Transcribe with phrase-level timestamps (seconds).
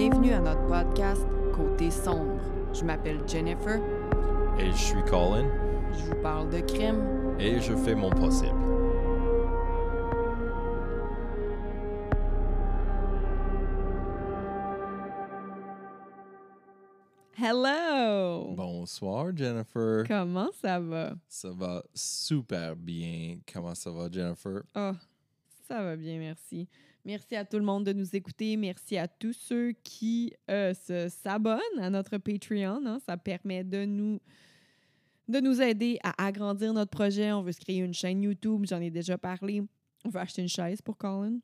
[0.00, 2.40] Bienvenue à notre podcast Côté sombre.
[2.72, 3.80] Je m'appelle Jennifer.
[4.56, 5.50] Et je suis Colin.
[5.90, 7.34] Je vous parle de crime.
[7.40, 8.54] Et je fais mon possible.
[17.36, 18.54] Hello!
[18.54, 20.04] Bonsoir, Jennifer.
[20.06, 21.14] Comment ça va?
[21.26, 23.38] Ça va super bien.
[23.52, 24.62] Comment ça va, Jennifer?
[24.76, 24.92] Oh,
[25.66, 26.68] ça va bien, merci.
[27.08, 28.54] Merci à tout le monde de nous écouter.
[28.58, 32.82] Merci à tous ceux qui euh, se s'abonnent à notre Patreon.
[32.84, 32.98] hein.
[33.06, 34.20] Ça permet de nous,
[35.26, 37.32] de nous aider à agrandir notre projet.
[37.32, 38.66] On veut se créer une chaîne YouTube.
[38.68, 39.62] J'en ai déjà parlé.
[40.04, 41.38] On veut acheter une chaise pour Colin.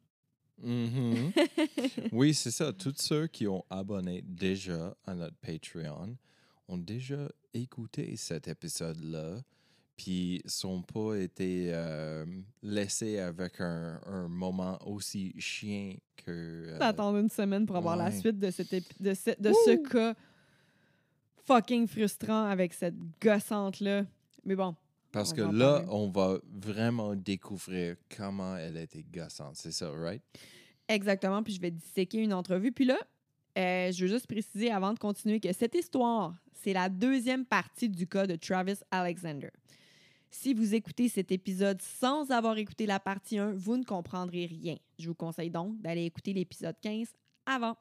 [0.63, 1.33] Mhm.
[2.13, 2.71] oui, c'est ça.
[2.75, 6.15] Tous ceux qui ont abonné déjà à notre Patreon
[6.69, 9.41] ont déjà écouté cet épisode-là,
[9.97, 12.25] puis sont pas été euh,
[12.63, 16.31] laissés avec un, un moment aussi chien que.
[16.31, 20.15] euh, D'attendre une semaine pour avoir la suite de, ce, de ce cas
[21.45, 24.05] fucking frustrant avec cette gossante-là.
[24.45, 24.75] Mais bon,
[25.13, 25.87] Parce que là, parler.
[25.91, 29.57] on va vraiment découvrir comment elle était gossante.
[29.57, 30.23] C'est ça, right?
[30.89, 32.73] Exactement, puis je vais disséquer une entrevue.
[32.73, 32.99] Puis là,
[33.57, 37.89] euh, je veux juste préciser avant de continuer que cette histoire, c'est la deuxième partie
[37.89, 39.51] du cas de Travis Alexander.
[40.37, 44.77] Si vous écoutez cet épisode sans avoir écouté la partie 1, vous ne comprendrez rien.
[44.99, 47.07] Je vous conseille donc d'aller écouter l'épisode 15
[47.47, 47.77] avant.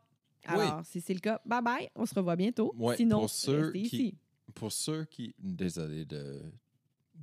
[0.48, 0.54] Oui.
[0.54, 2.72] Alors, si c'est le cas, bye bye, on se revoit bientôt.
[2.78, 4.18] Ouais, Sinon, pour ceux restez qui- ici.
[4.54, 5.34] Pour ceux qui.
[5.40, 6.44] Désolé de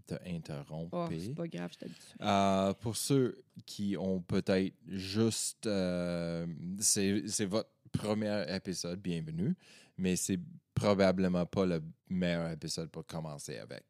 [0.04, 1.08] te interrompre.
[1.08, 1.86] Oh, c'est pas grave, je.
[2.22, 5.64] Euh, pour ceux qui ont peut-être juste.
[5.68, 6.44] euh,
[6.80, 9.54] c'est c'est votre premier épisode, bienvenue,
[9.96, 10.40] mais c'est
[10.74, 13.84] probablement pas le meilleur épisode pour commencer avec.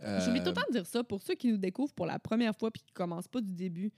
[0.00, 2.18] J'oublie tout Euh, le temps de dire ça pour ceux qui nous découvrent pour la
[2.18, 3.92] première fois puis qui ne commencent pas du début.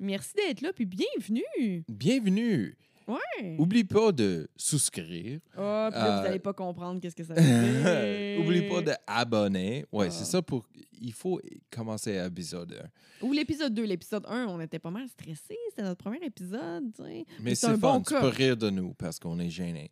[0.00, 1.84] Merci d'être là puis bienvenue.
[1.88, 2.76] Bienvenue!
[3.06, 3.56] Ouais.
[3.58, 5.40] Oublie pas de souscrire.
[5.56, 8.40] Ah, puis là, vous Euh, n'allez pas comprendre qu'est-ce que ça veut dire.
[8.44, 9.86] Oublie pas d'abonner.
[9.90, 10.10] Ouais, Ah.
[10.10, 10.66] c'est ça pour.
[11.00, 11.40] Il faut
[11.70, 12.74] commencer l'épisode
[13.22, 13.26] 1.
[13.26, 13.84] Ou l'épisode 2.
[13.84, 15.56] L'épisode 1, on était pas mal stressés.
[15.70, 16.92] C'était notre premier épisode.
[16.94, 17.24] tu sais.
[17.40, 17.94] Mais c'est c'est un fun.
[17.98, 18.20] bon tu cas.
[18.20, 19.90] peux rire de nous parce qu'on est gênés.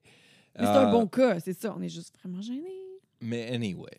[0.59, 1.75] Mais c'est un Euh, bon cas, c'est ça.
[1.75, 2.83] On est juste vraiment gênés.
[3.23, 3.99] Mais anyway,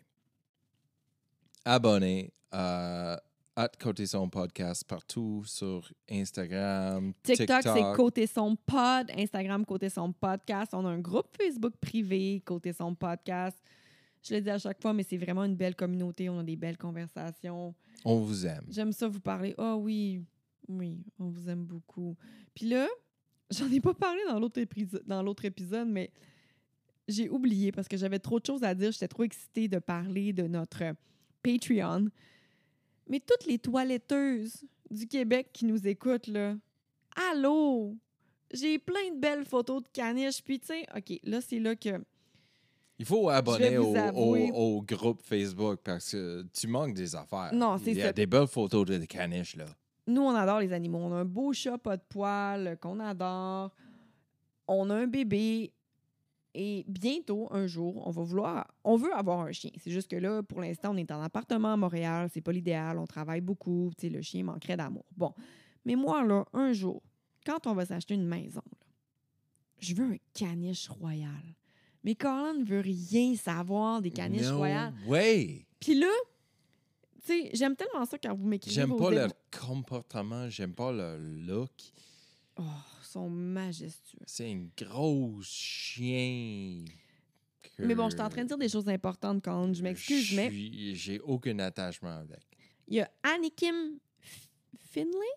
[1.64, 3.20] abonnez à
[3.58, 7.76] at Côté Son Podcast partout sur Instagram, TikTok, TikTok.
[7.76, 9.10] c'est Côté Son Pod.
[9.16, 10.72] Instagram, Côté Son Podcast.
[10.74, 13.60] On a un groupe Facebook privé, Côté Son Podcast.
[14.22, 16.28] Je le dis à chaque fois, mais c'est vraiment une belle communauté.
[16.28, 17.74] On a des belles conversations.
[18.04, 18.64] On vous aime.
[18.70, 19.56] J'aime ça vous parler.
[19.58, 20.22] Ah oui,
[20.68, 22.16] oui, on vous aime beaucoup.
[22.54, 22.86] Puis là,
[23.50, 26.12] j'en ai pas parlé dans l'autre épisode, dans l'autre épisode, mais
[27.08, 28.92] j'ai oublié parce que j'avais trop de choses à dire.
[28.92, 30.94] J'étais trop excitée de parler de notre
[31.42, 32.06] Patreon.
[33.08, 36.54] Mais toutes les toiletteuses du Québec qui nous écoutent, là,
[37.30, 37.96] allô!
[38.52, 40.42] J'ai plein de belles photos de caniches.
[40.42, 42.02] Puis, tu sais, OK, là, c'est là que
[42.98, 47.50] Il faut abonner au, au- avouer- au groupe Facebook parce que tu manques des affaires.
[47.52, 48.12] Non, c'est Il y a ça.
[48.12, 49.66] des belles photos de caniches, là.
[50.06, 50.98] Nous, on adore les animaux.
[50.98, 53.70] On a un beau chat pas de poils euh, qu'on adore.
[54.66, 55.70] On a un bébé.
[56.60, 58.66] Et bientôt, un jour, on va vouloir.
[58.82, 59.70] On veut avoir un chien.
[59.80, 62.28] C'est juste que là, pour l'instant, on est en appartement à Montréal.
[62.34, 62.98] C'est pas l'idéal.
[62.98, 63.92] On travaille beaucoup.
[63.96, 65.04] Tu sais, le chien manquerait d'amour.
[65.16, 65.32] Bon.
[65.84, 67.00] Mais moi, là, un jour,
[67.46, 68.86] quand on va s'acheter une maison, là,
[69.78, 71.30] je veux un caniche royal.
[72.02, 74.92] Mais Colin ne veut rien savoir des caniches No royales.
[75.06, 75.64] way!
[75.78, 76.10] Puis là,
[77.24, 78.74] tu sais, j'aime tellement ça quand vous m'écrivez.
[78.74, 81.70] J'aime pas leur comportement, j'aime pas leur look.
[82.58, 82.62] Oh,
[83.00, 84.18] ils sont majestueux.
[84.26, 86.84] C'est un gros chien.
[87.62, 90.34] que Mais bon, je suis en train de dire des choses importantes quand je m'excuse,
[90.34, 92.40] mais suis- J'ai aucun attachement avec.
[92.88, 94.48] il y a Anakim F-
[94.90, 95.34] Finlay?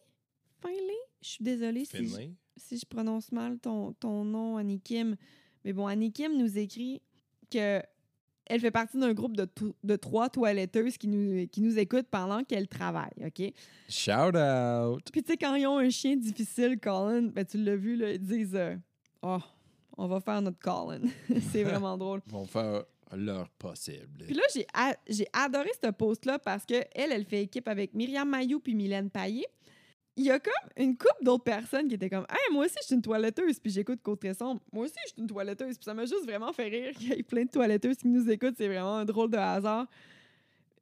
[0.61, 0.97] Finlay?
[1.21, 2.15] Je suis désolée si je,
[2.57, 5.15] si je prononce mal ton, ton nom, Anikim.
[5.63, 7.01] Mais bon, Anikim nous écrit
[7.51, 7.81] que
[8.45, 12.67] elle fait partie d'un groupe de, trois toiletteuses qui nous, qui nous écoutent pendant qu'elle
[12.67, 13.53] travaille, OK?
[13.87, 15.01] Shout out!
[15.11, 18.11] Puis tu sais, quand ils ont un chien difficile, Colin, ben tu l'as vu, là,
[18.11, 18.75] ils disent euh,
[19.21, 19.39] Oh,
[19.97, 21.01] on va faire notre Colin.
[21.51, 22.21] C'est vraiment drôle.
[22.27, 22.83] Ils vont faire
[23.15, 24.25] leur possible.
[24.25, 24.43] Puis là,
[25.07, 29.45] j'ai, adoré ce post-là parce qu'elle, elle fait équipe avec Myriam Mayou puis Mylène Paillé.
[30.17, 32.87] Il y a comme une couple d'autres personnes qui étaient comme Hey, moi aussi, je
[32.87, 33.59] suis une toiletteuse.
[33.59, 34.61] Puis j'écoute Côte Sombre.
[34.71, 35.77] Moi aussi, je suis une toiletteuse.
[35.77, 38.29] Puis ça m'a juste vraiment fait rire qu'il y ait plein de toiletteuses qui nous
[38.29, 38.55] écoutent.
[38.57, 39.87] C'est vraiment un drôle de hasard.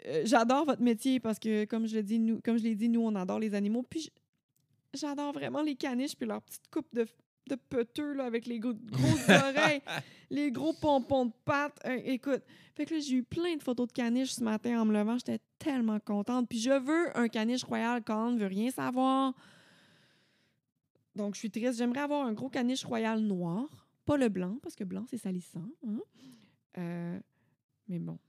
[0.08, 2.90] Euh, j'adore votre métier parce que, comme je l'ai dit, nous, comme je l'ai dit,
[2.90, 3.84] nous, on adore les animaux.
[3.88, 4.12] Puis
[4.94, 7.06] j'adore vraiment les caniches puis leur petite coupe de,
[7.50, 9.82] de peteux là, avec les gros- grosses oreilles
[10.32, 11.80] les gros pompons de pattes.
[11.86, 12.44] Euh, écoute,
[12.76, 15.18] fait que là, j'ai eu plein de photos de caniches ce matin en me levant.
[15.18, 16.48] J'étais tellement contente.
[16.48, 19.34] Puis je veux un caniche royal quand on ne veut rien savoir.
[21.16, 21.78] Donc, je suis triste.
[21.78, 25.66] J'aimerais avoir un gros caniche royal noir Pas le blanc, parce que blanc, c'est salissant.
[25.88, 26.00] hein.
[26.78, 27.20] Euh,
[27.88, 28.20] mais bon,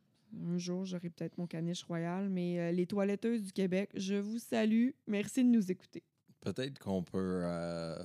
[0.47, 2.31] un jour, j'aurai peut-être mon caniche royal.
[2.31, 4.91] Mais euh, les toiletteuses du Québec, je vous salue.
[5.07, 6.03] Merci de nous écouter.
[6.41, 8.03] Peut-être qu'on peut euh,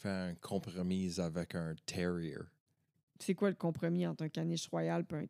[0.00, 2.36] faire un compromis avec un terrier.
[3.18, 5.24] C'est quoi le compromis entre un caniche royal et un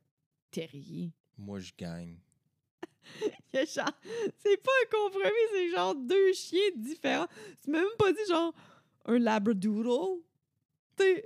[0.51, 1.13] terrier?
[1.37, 2.19] Moi, je gagne.
[3.53, 7.27] C'est pas un compromis, c'est genre deux chiens différents.
[7.65, 8.55] Tu m'as même pas dit genre
[9.07, 10.21] un labradoodle.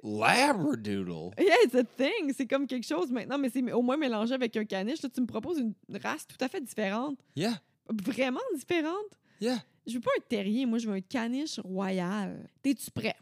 [0.03, 1.33] Labradoodle?
[1.39, 2.33] Yeah, it's a thing.
[2.35, 5.03] C'est comme quelque chose maintenant, mais c'est au moins mélangé avec un caniche.
[5.03, 7.19] Là, tu me proposes une race tout à fait différente.
[7.37, 7.61] Yeah,
[7.91, 9.19] Vraiment différente?
[9.41, 9.59] yeah.
[9.87, 12.49] Je veux pas un terrier, moi, je veux un caniche royal.
[12.63, 13.15] T'es-tu prêt?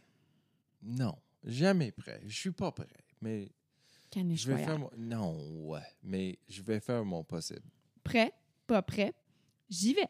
[0.83, 2.21] Non, jamais prêt.
[2.27, 2.89] Je suis pas prêt.
[3.21, 3.53] Mais
[4.15, 4.91] je vais faire mon...
[4.97, 5.39] Non,
[5.69, 5.81] ouais.
[6.03, 7.63] Mais je vais faire mon possible.
[8.03, 8.33] Prêt,
[8.67, 9.15] pas prêt,
[9.71, 10.09] j'y vais.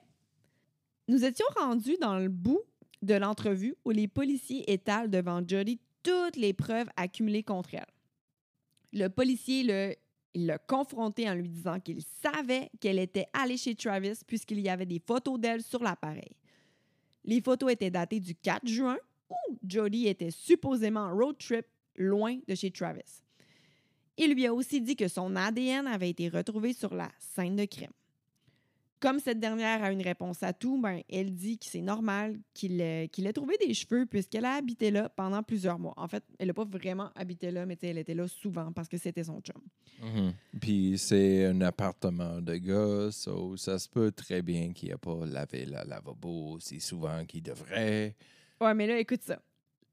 [1.08, 2.62] Nous étions rendus dans le bout
[3.02, 7.86] de l'entrevue où les policiers étalent devant Jodie toutes les preuves accumulées contre elle.
[8.92, 9.94] Le policier le,
[10.34, 14.86] l'a confronté en lui disant qu'il savait qu'elle était allée chez Travis puisqu'il y avait
[14.86, 16.36] des photos d'elle sur l'appareil.
[17.24, 18.98] Les photos étaient datées du 4 juin
[19.48, 23.22] où Jodie était supposément en road trip loin de chez Travis.
[24.18, 27.64] Il lui a aussi dit que son ADN avait été retrouvé sur la scène de
[27.64, 27.92] crime.
[29.00, 32.80] Comme cette dernière a une réponse à tout, ben, elle dit que c'est normal qu'il
[32.80, 35.94] ait, qu'il ait trouvé des cheveux puisqu'elle a habité là pendant plusieurs mois.
[35.96, 38.96] En fait, elle n'a pas vraiment habité là, mais elle était là souvent parce que
[38.98, 39.60] c'était son chum.
[40.00, 40.34] Mhm.
[40.60, 44.98] Puis c'est un appartement de gars, so ça se peut très bien qu'il n'y ait
[44.98, 48.14] pas lavé le lavabo aussi souvent qu'il devrait.
[48.62, 49.42] Ouais, mais là, écoute ça.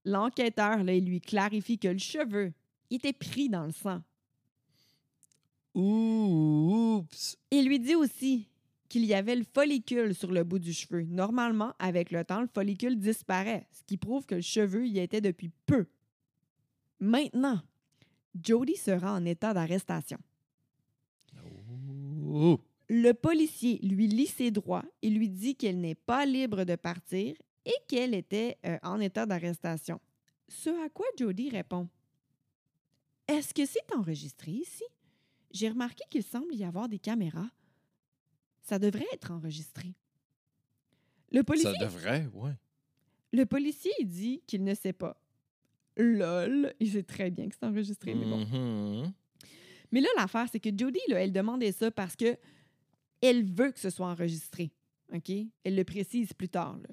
[0.06, 2.54] L'enquêteur, là, il lui clarifie que le cheveu
[2.90, 4.02] il était pris dans le sang.
[5.76, 7.38] Oups.
[7.52, 8.48] Il lui dit aussi
[8.88, 11.04] qu'il y avait le follicule sur le bout du cheveu.
[11.04, 15.22] Normalement, avec le temps, le follicule disparaît, ce qui prouve que le cheveu y était
[15.22, 15.86] depuis peu.
[17.00, 17.62] Maintenant,
[18.42, 20.18] Jody sera en état d'arrestation.
[22.26, 22.58] Ouh.
[22.90, 27.36] Le policier lui lit ses droits et lui dit qu'elle n'est pas libre de partir
[27.70, 30.02] et qu'elle était euh, en état d'arrestation.
[30.48, 31.88] Ce à quoi Jody répond
[33.28, 34.84] Est-ce que c'est enregistré ici?
[35.52, 37.50] J'ai remarqué qu'il semble y avoir des caméras.
[38.62, 39.94] Ça devrait être enregistré.
[41.32, 42.54] Le policier, Ça devrait, ouais.
[43.32, 45.16] le policier dit qu'il ne sait pas.
[45.98, 48.46] Lol, il sait très bien que c'est enregistré, mais bon.
[48.46, 49.14] Mhm.
[49.92, 52.38] Mais là, l'affaire, c'est que Jodie, là, elle demandait ça parce que
[53.22, 54.72] elle veut que ce soit enregistré.
[55.14, 55.30] OK?
[55.64, 56.78] Elle le précise plus tard.
[56.78, 56.90] là.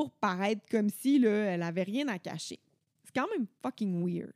[0.00, 2.58] Pour paraître comme si elle avait rien à cacher.
[3.04, 4.32] C'est quand même fucking weird.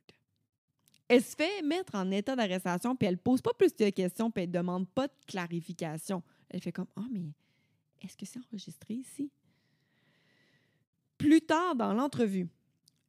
[1.07, 4.43] Elle se fait mettre en état d'arrestation, puis elle pose pas plus de questions, puis
[4.43, 6.21] elle demande pas de clarification.
[6.51, 7.31] Elle fait comme Ah, mais
[7.99, 9.31] est-ce que c'est enregistré ici?
[11.17, 12.47] Plus tard dans l'entrevue,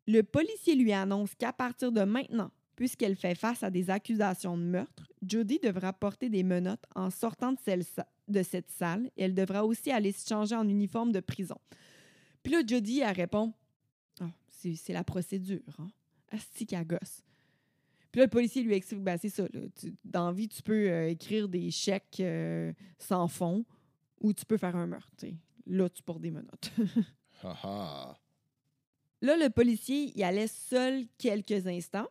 [0.06, 4.62] le policier lui annonce qu'à partir de maintenant, puisqu'elle fait face à des accusations de
[4.62, 7.58] meurtre, Jody devra porter des menottes en sortant de,
[8.28, 11.58] de cette salle et elle devra aussi aller se changer en uniforme de prison.
[12.46, 13.52] Puis là, Jody, elle répond
[14.20, 15.88] Ah, c'est la procédure, hein?
[16.30, 17.24] Asti qu'elle gosse.
[18.12, 20.62] Puis là, le policier lui explique ben, c'est ça, là, tu- dans la vie, tu
[20.62, 23.64] peux euh, écrire des chèques euh, sans fond
[24.20, 25.10] ou tu peux faire un meurtre.
[25.66, 26.70] Là, tu portes des menottes.
[27.42, 28.16] Ha, ha.
[29.22, 32.06] Là, le policier, il allait seul quelques instants.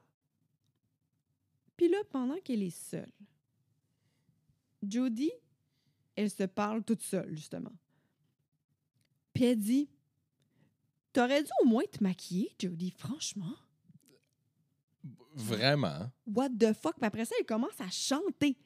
[1.78, 3.14] Puis là, pendant qu'elle est seule,
[4.86, 5.32] Jody,
[6.18, 7.72] elle se parle toute seule, justement.
[9.34, 9.90] Puis elle dit
[11.16, 13.56] T'aurais dû au moins te maquiller, Jody, franchement.
[15.34, 16.12] Vraiment.
[16.28, 16.98] What the fuck?
[16.98, 18.58] Puis après ça, elle commence à chanter.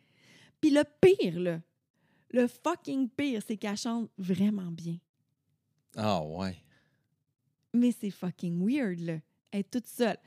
[0.59, 1.61] Puis le pire, là,
[2.31, 4.97] le fucking pire, c'est qu'elle chante vraiment bien.
[5.95, 6.57] Ah, ouais.
[7.71, 9.19] Mais c'est fucking weird, là.
[9.51, 10.17] Elle est toute seule.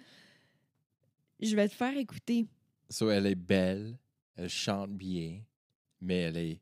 [1.41, 2.47] Je vais te faire écouter.
[2.88, 3.99] So, elle est belle,
[4.37, 5.43] elle chante bien,
[6.00, 6.61] mais elle est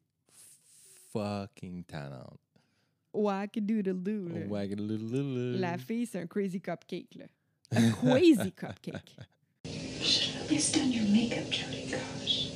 [1.13, 1.85] fucking
[3.13, 3.25] tannante.
[3.25, 4.47] Whack-a-doodle-doo, là.
[4.49, 5.59] Waggalululu.
[5.59, 7.27] La fille, c'est un crazy cupcake, là.
[7.73, 9.17] Un crazy cupcake.
[10.03, 11.91] Should have at least done your makeup, Jody.
[11.91, 12.51] Gosh.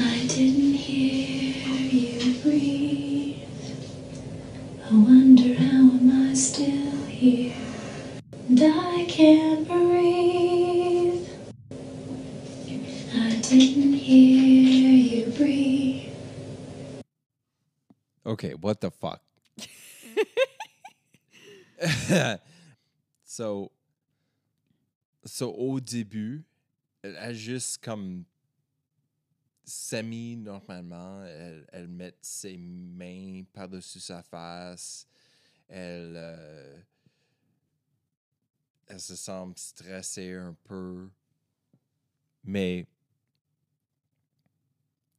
[0.00, 1.54] I didn't hear
[1.90, 3.36] you breathe.
[4.90, 7.54] I wonder how am I still here?
[8.48, 9.87] And I can't breathe.
[18.38, 19.20] OK, what the fuck?
[23.24, 23.72] so,
[25.24, 26.44] so, au début,
[27.02, 28.24] elle a juste comme
[29.64, 35.08] semi-normalement, elle, elle met ses mains par-dessus sa face,
[35.68, 36.80] elle, euh,
[38.86, 41.10] elle se semble stressée un peu.
[42.44, 42.86] Mais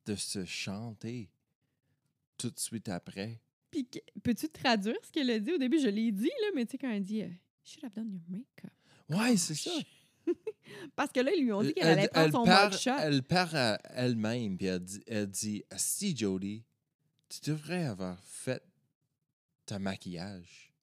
[0.05, 1.29] de se chanter
[2.39, 3.39] tout de suite après.
[3.69, 3.87] Puis,
[4.23, 5.51] peux-tu traduire ce qu'elle a dit?
[5.51, 5.79] Au début?
[5.79, 8.09] Je l'ai dit, là, mais tu sais, quand elle dit euh, You should have done
[8.09, 8.71] your makeup.
[9.09, 9.71] Ouais, c'est ça?
[10.95, 13.79] Parce que là, ils lui ont dit qu'elle allait prendre son part, elle part à
[13.95, 16.63] elle-même, puis elle dit, elle dit Si, Jodie,
[17.27, 18.63] tu devrais avoir fait
[19.65, 20.73] ta maquillage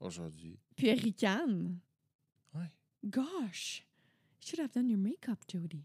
[0.00, 0.58] aujourd'hui.
[0.76, 1.78] Puis elle ricane.
[2.54, 2.70] Ouais.
[3.04, 3.86] Gosh,
[4.40, 5.84] you should have done your makeup, Jodie.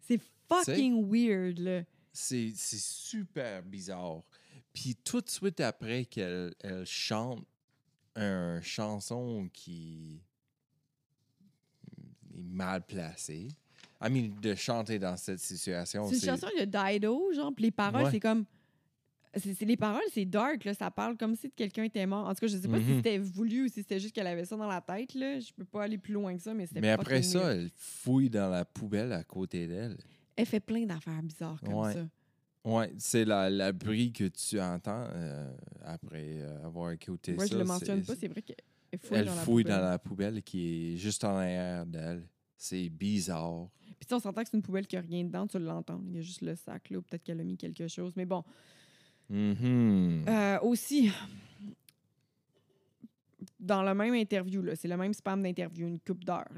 [0.00, 1.84] C'est fucking weird, là.
[2.20, 4.22] C'est super bizarre.
[4.72, 7.44] Puis tout de suite après qu'elle elle chante
[8.16, 10.20] une chanson qui
[12.34, 13.48] est mal placée,
[14.00, 17.70] I mean, de chanter dans cette situation, C'est une chanson de Dido, genre, puis les
[17.70, 18.10] paroles, Ouais.
[18.10, 18.44] c'est comme.
[19.60, 20.74] Les paroles, c'est dark, là.
[20.74, 22.26] Ça parle comme si quelqu'un était mort.
[22.26, 22.96] En tout cas, je sais pas si Mhm.
[22.96, 25.38] c'était voulu ou si c'était juste qu'elle avait ça dans la tête, là.
[25.38, 28.30] Je peux pas aller plus loin que ça, mais c'était Mais après ça, elle fouille
[28.30, 29.96] dans la poubelle à côté d'elle.
[30.38, 31.92] Elle fait plein d'affaires bizarres comme Ouais.
[31.92, 32.06] ça.
[32.64, 35.50] Ouais, c'est la, la bruit que tu entends euh,
[35.84, 37.54] après euh, avoir écouté Moi, ça.
[37.54, 38.56] je le mentionne pas, c'est vrai qu'elle
[39.00, 42.26] fouille Elle dans la fouille dans la poubelle qui est juste en arrière d'elle.
[42.56, 43.68] C'est bizarre.
[43.98, 46.00] Puis on s'entend que c'est une poubelle qui a rien dedans, tu l'entends.
[46.08, 48.12] Il y a juste le sac, là, peut-être qu'elle a mis quelque chose.
[48.16, 48.44] Mais bon.
[49.30, 50.24] Mhm.
[50.28, 51.10] Euh, aussi,
[53.58, 56.48] dans le même interview, c'est le même spam d'interview, une coupe d'heure,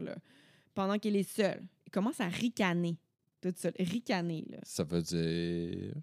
[0.74, 2.96] pendant qu'elle est seule, elle commence à ricaner,
[3.40, 4.58] toute seule, ricaner, là.
[4.62, 5.94] Ça veut dire.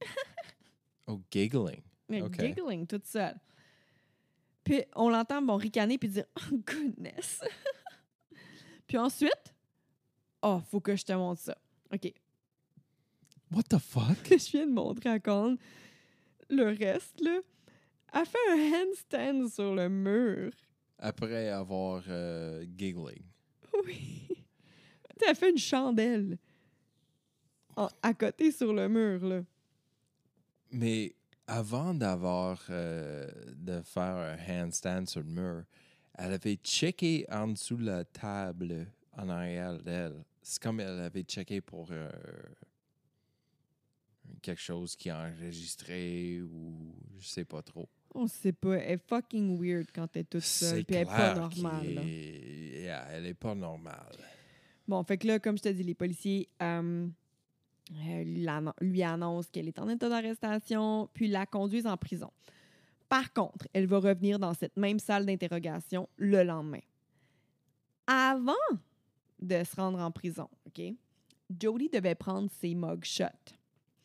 [1.06, 1.82] oh, giggling.
[2.08, 2.38] Mais Ok.
[2.38, 3.36] giggling, toute seule.
[4.62, 7.42] Puis on l'entend, bon, ricaner, puis dire «Oh, goodness!»
[8.86, 9.54] Puis ensuite,
[10.42, 11.56] «Oh, faut que je te montre ça.»
[11.92, 12.12] OK.
[13.50, 14.22] What the fuck?
[14.22, 15.56] que je viens de montrer à Colin,
[16.48, 17.40] le reste, là,
[18.12, 20.52] elle fait un handstand sur le mur.
[20.98, 23.22] Après avoir euh, giggling.
[23.86, 24.28] Oui.
[25.26, 26.38] Elle fait une chandelle
[27.76, 29.42] en- à côté sur le mur, là.
[30.70, 31.14] Mais
[31.46, 35.64] avant d'avoir euh, de faire un handstand sur le mur,
[36.16, 40.24] elle avait checké en dessous de la table en arrière d'elle.
[40.42, 42.10] C'est comme elle avait checké pour euh,
[44.42, 47.88] quelque chose qui est enregistré ou je sais pas trop.
[48.14, 48.74] On sait pas.
[48.76, 50.84] Elle est fucking weird quand elle est toute seule.
[50.84, 51.98] Puis elle est pas normale.
[51.98, 54.16] est- Yeah, elle est pas normale.
[54.86, 57.08] Bon, fait que là, comme je te dis, les policiers euh,
[57.92, 62.30] euh, lui annon- lui annoncent qu'elle est en état d'arrestation, puis la conduisent en prison.
[63.08, 66.80] Par contre, elle va revenir dans cette même salle d'interrogation le lendemain.
[68.06, 68.52] Avant
[69.40, 70.82] de se rendre en prison, OK?
[71.60, 73.26] Jodie devait prendre ses mugshots.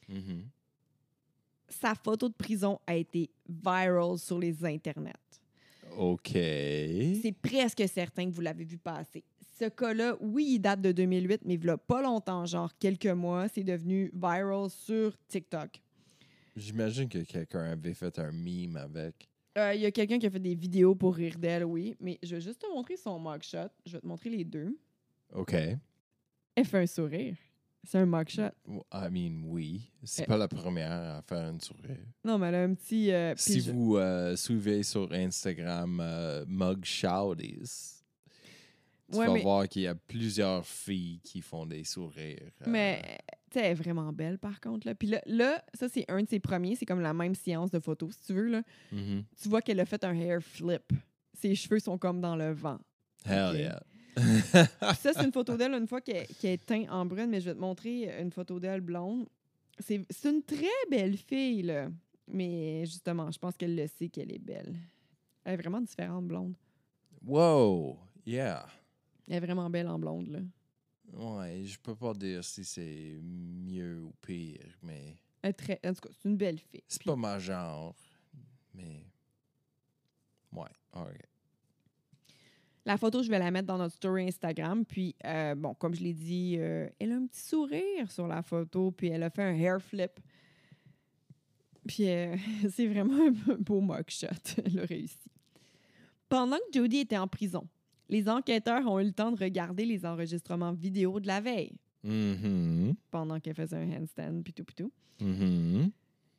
[0.07, 0.45] Mhm.
[1.69, 5.13] Sa photo de prison a été viral sur les internets.
[5.98, 6.29] OK.
[6.33, 9.24] C'est presque certain que vous l'avez vu passer.
[9.59, 13.47] Ce cas-là, oui, il date de 2008, mais il a pas longtemps, genre quelques mois,
[13.49, 15.81] c'est devenu viral sur TikTok.
[16.55, 19.27] J'imagine que quelqu'un avait fait un meme avec.
[19.57, 22.17] Euh, Il y a quelqu'un qui a fait des vidéos pour rire d'elle, oui, mais
[22.23, 23.69] je vais juste te montrer son mugshot.
[23.85, 24.77] Je vais te montrer les deux.
[25.33, 25.53] OK.
[25.53, 27.35] Elle fait un sourire.
[27.83, 28.51] C'est un mugshot.
[28.93, 29.89] I mean, oui.
[30.03, 30.25] C'est Eh.
[30.25, 31.97] pas la première à faire un sourire.
[32.23, 33.11] Non, mais elle a un petit.
[33.11, 37.99] euh, Si je- vous euh, suivez sur Instagram euh, Mug Shouties,
[39.11, 42.51] tu Ouais, vas mais- voir qu'il y a plusieurs filles qui font des sourires.
[42.61, 43.01] euh, Mais,
[43.51, 44.85] tu elle est vraiment belle, par contre.
[44.87, 44.93] Là.
[44.95, 46.75] Puis là, là, ça, c'est un de ses premiers.
[46.75, 48.47] C'est comme la même séance de photos, si tu veux.
[48.49, 48.61] Là.
[48.91, 49.23] mhm.
[49.41, 50.91] Tu vois qu'elle a fait un hair flip.
[51.33, 52.79] Ses cheveux sont comme dans le vent.
[53.25, 53.57] Hell Ok.
[53.57, 53.81] yeah.
[54.95, 57.45] Ça, c'est une photo d'elle une fois qu'elle qu'elle est teinte en brune, mais je
[57.49, 59.27] vais te montrer une photo d'elle blonde.
[59.79, 61.89] C'est c'est une très belle fille, là.
[62.27, 64.75] Mais justement, je pense qu'elle le sait qu'elle est belle.
[65.45, 66.53] Elle est vraiment différente, blonde.
[67.25, 67.97] Wow.
[68.25, 68.65] Yeah.
[69.29, 70.39] Elle est vraiment belle en blonde, là.
[71.13, 75.79] Ouais, je peux pas dire si c'est mieux ou pire, mais Elle est très...
[75.86, 76.83] En tout cas, c'est une belle fille.
[76.88, 77.95] c'est pas ma genre.
[78.74, 79.05] Mais.
[80.51, 81.17] Ouais, ok.
[82.86, 84.86] La photo, je vais la mettre dans notre story Instagram.
[84.86, 88.41] Puis, euh, bon, comme je l'ai dit, euh, elle a un petit sourire sur la
[88.41, 88.91] photo.
[88.91, 90.19] Puis, elle a fait un hair flip.
[91.88, 92.36] Puis, euh,
[92.71, 94.27] c'est vraiment un beau mugshot.
[94.65, 95.17] Elle a réussi.
[96.29, 97.67] Pendant que Jodie était en prison,
[98.09, 102.95] les enquêteurs ont eu le temps de regarder les enregistrements vidéo de la veille Mhm.
[103.11, 104.91] pendant qu'elle faisait un handstand, puis tout, puis tout.
[105.19, 105.91] Mhm.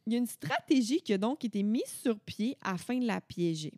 [0.07, 3.21] Il y a une stratégie qui a donc été mise sur pied afin de la
[3.21, 3.75] piéger.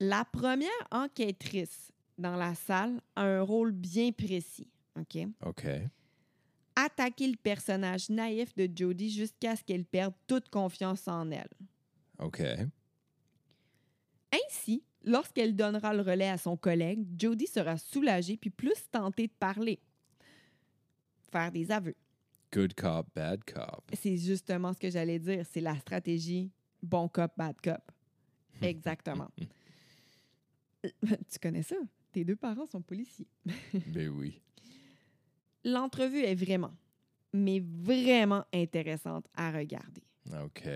[0.00, 4.68] La première enquêtrice dans la salle a un rôle bien précis.
[4.98, 5.18] OK?
[5.46, 5.66] OK.
[6.76, 11.48] Attaquer le personnage naïf de Jodie jusqu'à ce qu'elle perde toute confiance en elle.
[12.18, 12.42] OK.
[14.32, 19.32] Ainsi, Lorsqu'elle donnera le relais à son collègue, Jody sera soulagée puis plus tentée de
[19.38, 19.78] parler.
[21.30, 21.94] Faire des aveux.
[22.52, 23.84] Good cop, bad cop.
[23.92, 25.44] C'est justement ce que j'allais dire.
[25.50, 26.50] C'est la stratégie
[26.82, 27.82] bon cop, bad cop.
[28.62, 29.28] Exactement.
[30.82, 31.76] tu connais ça?
[32.12, 33.26] Tes deux parents sont policiers.
[33.88, 34.40] Ben oui.
[35.64, 36.74] L'entrevue est vraiment,
[37.32, 40.02] mais vraiment intéressante à regarder.
[40.30, 40.68] OK.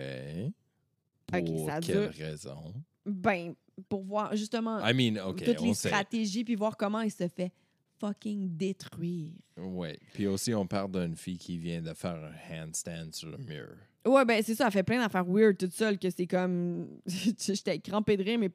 [1.26, 2.12] Pour ça quelle dure.
[2.12, 2.74] raison?
[3.04, 3.54] Ben,
[3.88, 5.88] pour voir justement I mean, OK, toutes les sait.
[5.88, 7.52] stratégies puis voir comment il se fait
[7.98, 9.32] fucking détruire.
[9.56, 9.98] Oui.
[10.14, 13.68] Puis aussi, on parle d'une fille qui vient de faire un handstand sur le mur.
[14.04, 16.88] Ouais, ben c'est ça, elle fait plein d'affaires weird toute seule que c'est comme.
[17.06, 18.50] J'étais crampée de rire, mais.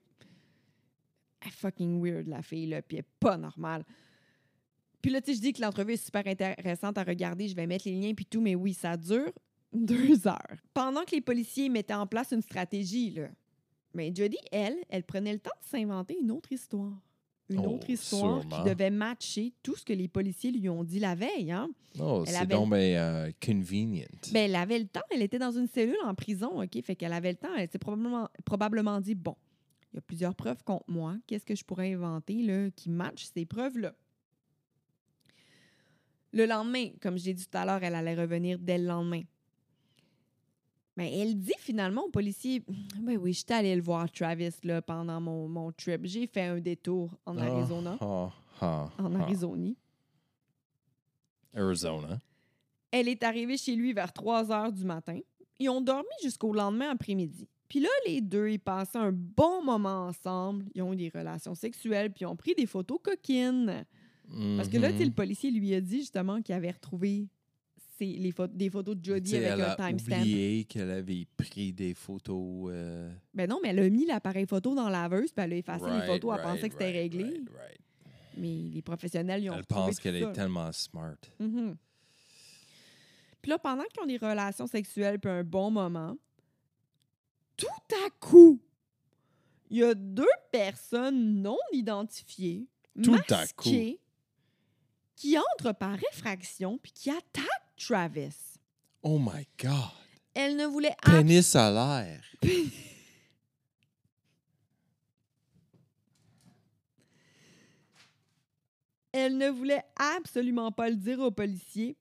[1.42, 3.84] Elle est fucking weird, la fille, là, puis elle est pas normale.
[5.02, 7.68] Puis là, tu sais, je dis que l'entrevue est super intéressante à regarder, je vais
[7.68, 9.32] mettre les liens puis tout, mais oui, ça dure
[9.74, 10.58] deux heures.
[10.74, 13.28] Pendant que les policiers mettaient en place une stratégie, là,
[13.94, 16.94] mais Jodie, elle, elle prenait le temps de s'inventer une autre histoire.
[17.50, 18.64] Une Oh, autre histoire sûrement.
[18.64, 21.70] qui devait matcher tout ce que les policiers lui ont dit la veille, hein?
[22.00, 24.08] Oh, c'est avait- donc euh, convenient.
[24.32, 25.02] Ben, elle avait le temps.
[25.12, 26.82] Elle était dans une cellule en prison, OK?
[26.84, 27.54] Fait qu'elle avait le temps.
[27.56, 29.36] Elle s'est probablement, probablement dit, bon,
[29.92, 31.18] il y a plusieurs preuves contre moi.
[31.28, 33.94] Qu'est-ce que je pourrais inventer là, qui matche ces preuves-là?
[36.32, 39.22] Le lendemain, comme je l'ai dit tout à l'heure, elle allait revenir dès le lendemain.
[40.96, 42.64] Mais elle dit finalement au policier,
[43.02, 46.02] ben oui, j'étais allée le voir Travis là, pendant mon, mon trip.
[46.06, 47.98] J'ai fait un détour en Ah, Arizona.
[48.00, 48.32] ah,
[48.62, 49.16] ah, En.
[49.16, 49.76] Arizonie.
[51.54, 52.20] Arizona.
[52.92, 55.20] Elle est arrivée chez lui vers 3 heures du matin.
[55.60, 57.48] Ils ont dormi jusqu'au lendemain après-midi.
[57.68, 60.66] Puis là, les deux, ils passaient un bon moment ensemble.
[60.76, 63.84] Ils ont eu des relations sexuelles, puis ils ont pris des photos coquines.
[64.58, 65.12] Parce que là, le Mhm.
[65.14, 67.28] policier lui a dit justement qu'il avait retrouvé
[67.98, 70.20] ses- les pho- des photos de Jodie avec elle un timestamp.
[70.22, 72.70] oublié qu'elle avait pris des photos.
[72.72, 75.56] euh, Ben non, mais elle a mis l'appareil photo dans la laveuse, puis elle a
[75.58, 76.36] effacé les photos.
[76.36, 77.42] Elle right, pensait que c'était right, réglé.
[78.38, 81.18] Mais les professionnels, ils ont Elle pense qu'elle est tellement smart.
[81.40, 81.76] Mhm.
[83.42, 86.16] Puis là, pendant qu'ils ont des relations sexuelles puis un bon moment,
[87.58, 87.68] tout
[88.06, 88.60] à coup,
[89.70, 92.66] il y a deux personnes non identifiées,
[93.04, 93.70] Tout à coup.
[93.70, 94.00] masquées,
[95.16, 98.58] qui entrent par effraction puis qui attaquent Travis.
[99.02, 99.92] Oh my God.
[100.34, 102.24] Elle ne voulait Pénis à l'air.
[109.12, 111.96] Elle ne voulait absolument pas le dire aux policiers,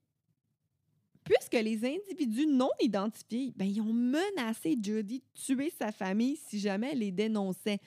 [1.25, 6.59] puisque les individus non identifiés, ben, ils ont menacé Jody de tuer sa famille si
[6.59, 7.79] jamais elle les dénonçait.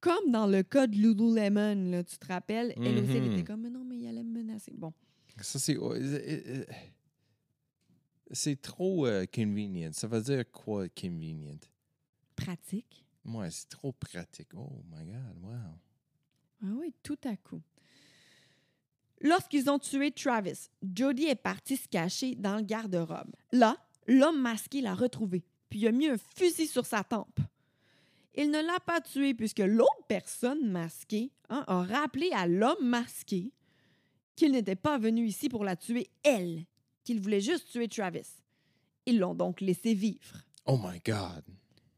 [0.00, 2.74] Comme dans le cas de Lululemon, là, tu te rappelles?
[2.84, 3.32] Elle aussi, elle Mhm.
[3.32, 4.72] était comme, mais non, mais il allait me menacer.
[4.76, 4.92] Bon,
[5.40, 5.76] Ça, c'est.
[8.32, 9.92] C'est trop euh, convenient.
[9.92, 11.58] Ça veut dire quoi, convenient?
[12.36, 13.04] pratique.
[13.24, 14.50] Ouais, c'est trop pratique.
[14.54, 15.52] Oh my God, wow.
[16.62, 17.62] Ah oui, tout à coup.
[19.20, 23.34] Lorsqu'ils ont tué Travis, Jody est partie se cacher dans le garde-robe.
[23.50, 27.40] Là, l'homme masqué l'a retrouvé, puis il a mis un fusil sur sa tempe.
[28.34, 33.50] Il ne l'a pas tué puisque l'autre personne masquée hein, a rappelé à l'homme masqué
[34.36, 36.66] qu'il n'était pas venu ici pour la tuer elle,
[37.06, 38.26] qu'il voulait juste tuer Travis.
[39.06, 40.42] Ils l'ont donc laissé vivre.
[40.66, 41.44] Oh my God.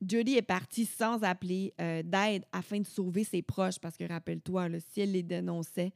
[0.06, 4.68] Jody est partie sans appeler euh, d'aide afin de sauver ses proches parce que rappelle-toi,
[4.92, 5.92] si elle les dénonçait,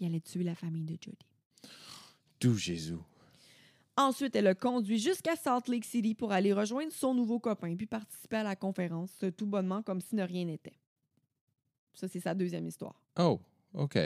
[0.00, 1.26] il allait tuer la famille de Jody.
[2.40, 2.96] D'où Jésus.
[3.96, 7.86] Ensuite, elle a conduit jusqu'à Salt Lake City pour aller rejoindre son nouveau copain puis
[7.86, 10.78] participer à la conférence, euh, tout bonnement comme si ne rien n'était.
[11.94, 13.00] Ça, c'est sa deuxième histoire.
[13.18, 13.40] Oh,
[13.74, 13.98] OK.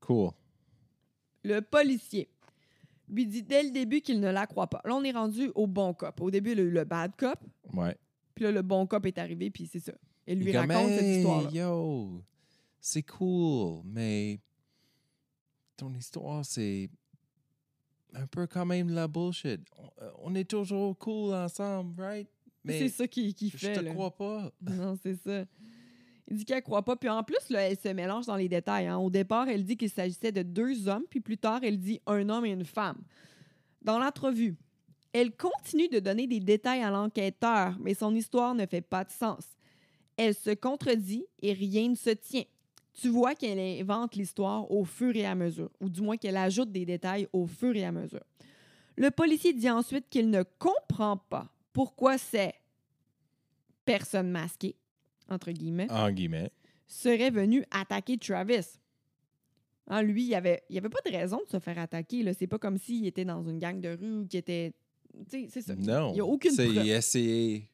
[0.00, 0.30] Cool.
[1.44, 2.28] Le policier
[3.10, 4.80] lui dit dès le début qu'il ne la croit pas.
[4.84, 6.20] Là, on est rendu au bon cop.
[6.20, 7.38] Au début, le, le bad cop,
[7.74, 7.96] Ouais.
[8.34, 9.92] puis là, le bon cop est arrivé, puis c'est ça.
[10.26, 11.50] Elle lui Il comme, raconte cette histoire-là.
[11.50, 12.22] Yo,
[12.80, 14.40] c'est cool, mais
[15.76, 16.90] ton histoire, c'est
[18.14, 19.60] un peu quand même la bullshit.
[19.78, 22.28] On, euh, on est toujours cool ensemble, right?
[22.64, 23.72] C'est Mais ça qu'il qu'il je fait.
[23.74, 23.92] te là.
[23.94, 24.50] crois pas.
[24.60, 25.44] Non, c'est ça.
[26.30, 26.96] Il dit qu'elle croit pas.
[26.96, 28.86] Puis en plus, elle se mélange dans les détails.
[28.86, 28.98] hein.
[28.98, 32.28] Au départ, elle dit qu'il s'agissait de deux hommes, puis plus tard, elle dit un
[32.28, 32.98] homme et une femme.
[33.82, 34.56] Dans l'entrevue,
[35.12, 39.10] elle continue de donner des détails à l'enquêteur, mais son histoire ne fait pas de
[39.10, 39.44] sens.
[40.16, 42.44] Elle se contredit et rien ne se tient.
[42.92, 46.72] Tu vois qu'elle invente l'histoire au fur et à mesure, ou du moins qu'elle ajoute
[46.72, 48.24] des détails au fur et à mesure.
[48.96, 52.54] Le policier dit ensuite qu'il ne comprend pas pourquoi c'est
[53.84, 54.74] personne masquée,
[55.28, 56.50] entre guillemets, En guillemets.
[56.86, 58.78] serait venu attaquer Travis.
[59.90, 62.22] Hein, lui, il n'y avait, il avait pas de raison de se faire attaquer.
[62.22, 62.34] là.
[62.34, 64.74] C'est pas comme s'il était dans une gang de rue ou qu'il était.
[65.28, 65.74] C'est ça.
[65.74, 66.12] Non.
[66.12, 66.86] Il y a aucune C'est preuve.
[66.86, 67.70] essayer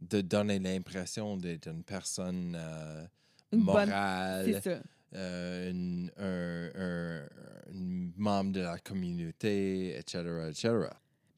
[0.00, 2.56] de donner l'impression d'être une personne.
[2.58, 3.04] euh,
[3.52, 4.82] Une bonne- morale, C'est ça.
[5.14, 7.26] euh, une- un, un-
[7.74, 10.74] un membre de la communauté, etc., etc.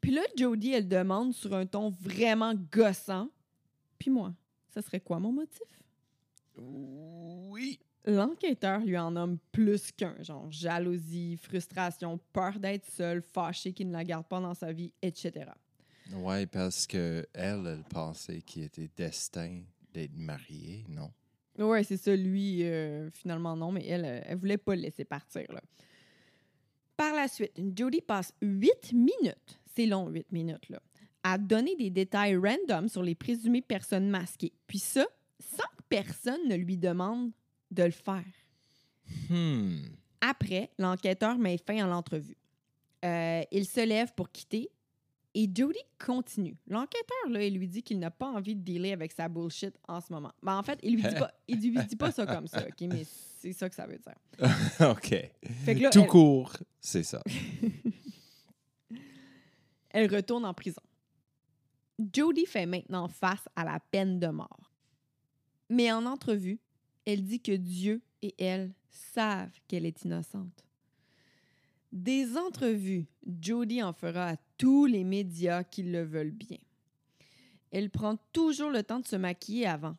[0.00, 3.28] Puis là, Jodie, elle demande sur un ton vraiment gossant.
[3.98, 4.32] Puis moi,
[4.80, 5.82] ça serait quoi mon motif?
[6.56, 7.80] Oui.
[8.04, 13.92] L'enquêteur lui en nomme plus qu'un, genre jalousie, frustration, peur d'être seule, fâché qu'il ne
[13.92, 15.50] la garde pas dans sa vie, etc.
[16.12, 19.62] Ouais, parce que elle, elle pensait qu'il était destin
[19.92, 21.10] d'être marié, non?
[21.58, 25.04] Ouais, c'est ça, lui, euh, finalement non, mais elle, euh, elle voulait pas le laisser
[25.04, 25.44] partir.
[25.52, 25.60] Là.
[26.96, 30.80] Par la suite, Jodie passe huit minutes, c'est long, huit minutes, là,
[31.32, 34.52] à donner des détails random sur les présumées personnes masquées.
[34.66, 35.06] Puis ça,
[35.40, 37.32] sans que personne ne lui demande
[37.70, 38.24] de le faire.
[39.28, 39.80] Hmm.
[40.20, 42.36] Après, l'enquêteur met fin à l'entrevue.
[43.04, 44.70] Euh, il se lève pour quitter
[45.34, 46.56] et Jody continue.
[46.66, 50.00] L'enquêteur, là, il lui dit qu'il n'a pas envie de dealer avec sa bullshit en
[50.00, 50.32] ce moment.
[50.42, 52.88] Ben, en fait, il lui dit pas, il lui dit pas ça comme ça, OK?
[52.88, 53.04] Mais
[53.38, 54.16] c'est ça que ça veut dire.
[54.90, 55.08] OK.
[55.64, 57.22] Fait que là, Tout elle, court, c'est ça.
[59.90, 60.82] elle retourne en prison.
[61.98, 64.72] Jody fait maintenant face à la peine de mort.
[65.68, 66.60] Mais en entrevue,
[67.04, 70.64] elle dit que Dieu et elle savent qu'elle est innocente.
[71.92, 73.06] Des entrevues,
[73.40, 76.58] Jody en fera à tous les médias qui le veulent bien.
[77.70, 79.96] Elle prend toujours le temps de se maquiller avant.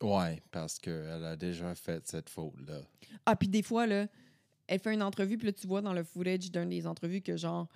[0.00, 2.80] Ouais, parce qu'elle a déjà fait cette faute-là.
[3.26, 4.06] Ah, puis des fois, là,
[4.66, 7.36] elle fait une entrevue, puis là, tu vois dans le footage d'une des entrevues que,
[7.36, 7.68] genre,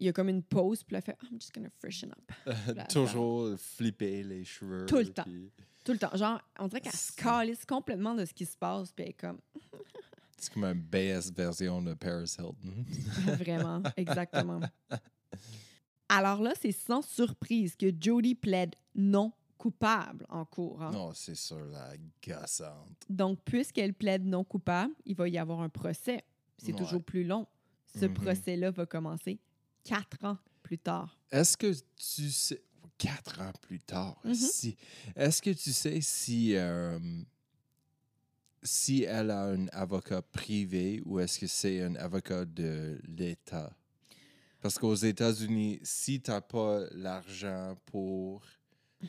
[0.00, 2.32] il y a comme une pause, puis elle fait I'm just gonna freshen up.
[2.76, 4.86] Là, Toujours flipper les cheveux.
[4.86, 5.24] Tout le temps.
[5.84, 6.14] Tout le temps.
[6.16, 9.14] Genre, on dirait qu'elle se calisse complètement de ce qui se passe, puis elle est
[9.14, 9.38] comme
[10.38, 12.54] C'est comme une BS version de Paris Hilton.
[13.38, 14.60] Vraiment, exactement.
[16.08, 20.82] Alors là, c'est sans surprise que Jody plaide non coupable en cours.
[20.82, 20.90] hein.
[20.90, 21.90] non, c'est sur la
[22.26, 23.04] gossante.
[23.10, 26.24] Donc, puisqu'elle plaide non coupable, il va y avoir un procès.
[26.58, 26.78] C'est Ouais.
[26.78, 27.46] toujours plus long.
[27.94, 28.14] Ce Mhm.
[28.14, 29.38] procès-là va commencer
[29.84, 31.16] quatre ans plus tard.
[31.30, 32.62] Est-ce que tu sais,
[32.98, 34.34] quatre ans plus tard, Mhm.
[34.34, 34.76] si,
[35.16, 36.98] est-ce que tu sais si, euh,
[38.62, 43.74] si elle a un avocat privé ou est-ce que c'est un avocat de l'État?
[44.60, 48.42] Parce qu'aux États-Unis, si tu n'as pas l'argent pour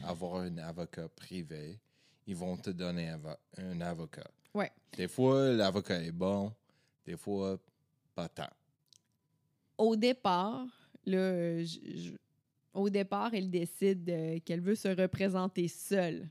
[0.04, 1.78] avoir un avocat privé,
[2.26, 4.30] ils vont te donner avo- un avocat.
[4.54, 4.72] Ouais.
[4.96, 6.54] Des fois, l'avocat est bon,
[7.06, 7.60] des fois,
[8.16, 8.50] pas tant.
[9.82, 10.66] Au départ,
[11.06, 12.12] là, je- je-
[12.74, 16.30] au départ, elle décide euh, qu'elle veut se représenter seule.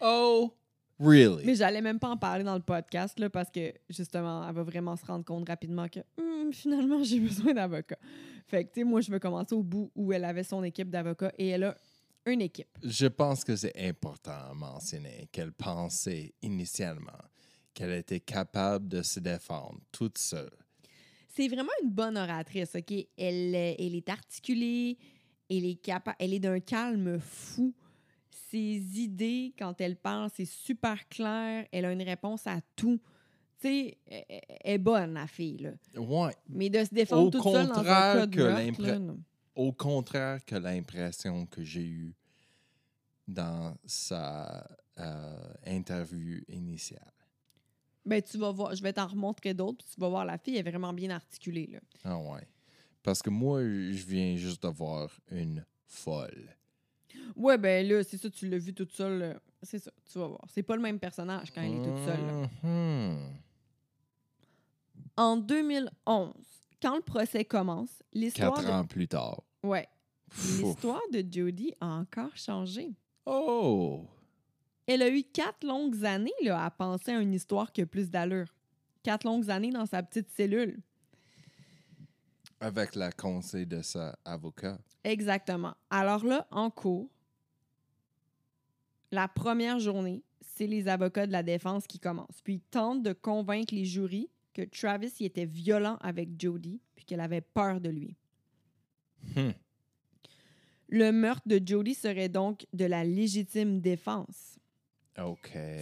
[0.00, 0.52] Oh!
[1.00, 1.44] Really?
[1.46, 4.64] Mais j'allais même pas en parler dans le podcast là, parce que justement, elle va
[4.64, 7.20] vraiment se rendre compte rapidement que Hum, finalement, j'ai
[7.52, 7.98] besoin d'avocat.
[8.48, 10.90] Fait que, tu sais, moi, je veux commencer au bout où elle avait son équipe
[10.90, 11.76] d'avocats et elle a
[12.26, 12.68] une équipe.
[12.82, 17.12] Je pense que c'est important à mentionner qu'elle pensait initialement
[17.74, 20.50] qu'elle était capable de se défendre toute seule.
[21.38, 22.90] C'est vraiment une bonne oratrice, OK?
[23.16, 24.98] Elle, euh, elle est articulée,
[25.48, 27.72] elle est, capa- elle est d'un calme fou.
[28.50, 31.64] Ses idées, quand elle parle, c'est super clair.
[31.70, 32.98] Elle a une réponse à tout.
[33.60, 34.24] Tu sais, elle
[34.64, 35.70] elle est bonne, la fille, là.
[35.96, 36.34] Ouais.
[36.48, 39.14] Mais de se défendre Au toute seule dans un contraire cas de que meurtre, là.
[39.54, 42.16] Au contraire que l'impression que j'ai eue
[43.28, 44.66] dans sa
[44.98, 47.12] euh, interview initiale.
[48.08, 50.56] Ben, tu vas voir, je vais t'en remontrer d'autres, puis tu vas voir, la fille
[50.56, 51.78] est vraiment bien articulée, là.
[52.04, 52.46] Ah ouais.
[53.02, 56.56] Parce que moi, je viens juste de voir une folle.
[57.36, 59.38] Ouais, ben là, c'est ça, tu l'as vu toute seule.
[59.62, 60.44] C'est ça, tu vas voir.
[60.48, 62.26] C'est pas le même personnage quand elle est toute seule.
[62.26, 62.48] là.
[62.62, 63.32] Mhm.
[65.16, 66.32] En 2011,
[66.80, 68.72] quand le procès commence, l'histoire Quatre de...
[68.72, 69.42] ans plus tard.
[69.62, 69.88] Ouais,
[70.58, 72.90] l'histoire de Jodie a encore changé.
[73.26, 74.04] Oh!
[74.88, 78.08] Elle a eu quatre longues années là, à penser à une histoire qui a plus
[78.08, 78.54] d'allure.
[79.02, 80.80] Quatre longues années dans sa petite cellule.
[82.58, 84.78] Avec la conseil de sa avocat.
[85.04, 85.74] Exactement.
[85.90, 87.10] Alors là, en cours,
[89.12, 92.40] la première journée, c'est les avocats de la défense qui commencent.
[92.42, 97.20] Puis ils tentent de convaincre les jurys que Travis était violent avec Jodie, puis qu'elle
[97.20, 98.16] avait peur de lui.
[99.36, 99.50] Hmm.
[100.88, 104.58] Le meurtre de Jodie serait donc de la légitime défense.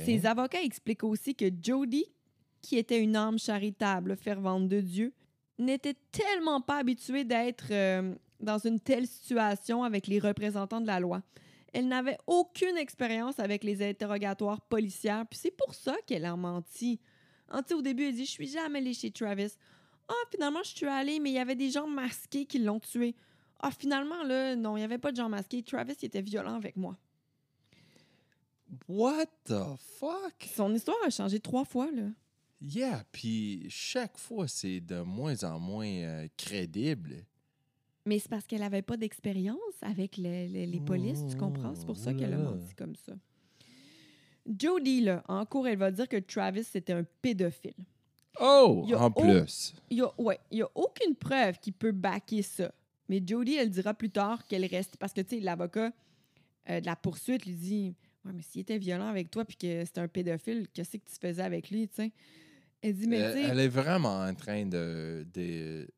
[0.04, 2.06] Ses avocats expliquent aussi que Jodie,
[2.62, 5.12] qui était une âme charitable, fervente de Dieu,
[5.58, 11.00] n'était tellement pas habituée d'être euh, dans une telle situation avec les représentants de la
[11.00, 11.22] loi.
[11.72, 17.00] Elle n'avait aucune expérience avec les interrogatoires policiers, puis c'est pour ça qu'elle a menti.
[17.66, 19.52] Sais, au début, elle dit Je suis jamais allée chez Travis.
[20.08, 23.14] Ah, finalement, je suis allée, mais il y avait des gens masqués qui l'ont tué.
[23.60, 25.62] Ah, finalement, là, non, il n'y avait pas de gens masqués.
[25.62, 26.96] Travis était violent avec moi.
[28.88, 30.34] What the fuck?
[30.54, 32.08] Son histoire a changé trois fois, là.
[32.60, 37.24] Yeah, puis chaque fois, c'est de moins en moins euh, crédible.
[38.06, 41.74] Mais c'est parce qu'elle avait pas d'expérience avec le- le- les polices, tu comprends?
[41.74, 43.12] C'est pour ça qu'elle a menti comme ça.
[44.58, 47.74] Jodie, là, en cours, elle va dire que Travis, c'était un pédophile.
[48.40, 49.74] Oh, en plus.
[49.90, 52.72] Il y a, ouais, a aucune preuve qui peut backer ça.
[53.08, 54.96] Mais Jodie, elle dira plus tard qu'elle reste.
[54.98, 55.92] Parce que, tu sais, l'avocat
[56.70, 57.94] euh, de la poursuite lui dit
[58.26, 61.14] Ouais, mais s'il était violent avec toi puis que c'était un pédophile, qu'est-ce que tu
[61.20, 62.12] faisais avec lui, tu sais?
[62.82, 65.88] Elle dit Mais, Euh, elle est vraiment en train de, de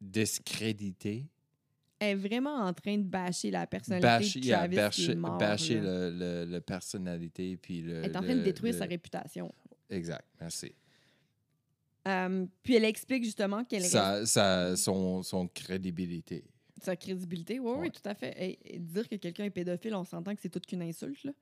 [0.00, 1.26] discréditer,
[1.98, 5.80] elle est vraiment en train de bâcher la personnalité bâcher, de qui est mort, bâcher
[5.80, 7.56] le, le- le personnalité.
[7.58, 9.52] Puis le, Elle est en train de détruire sa réputation.
[9.90, 10.72] Exact, merci.
[12.08, 16.44] Euh, puis elle explique justement qu'elle reste Sa, sa- son, son crédibilité.
[16.82, 17.58] Sa crédibilité.
[17.60, 17.90] Oui, oui, Ouais.
[17.90, 18.34] tout à fait.
[18.38, 21.24] Et, et dire que quelqu'un est pédophile, on s'entend que c'est toute qu'une insulte.
[21.24, 21.32] Là.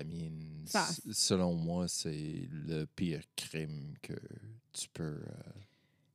[0.00, 0.64] I mean,
[1.12, 4.14] selon moi, c'est le pire crime que
[4.72, 5.02] tu peux.
[5.04, 5.24] euh,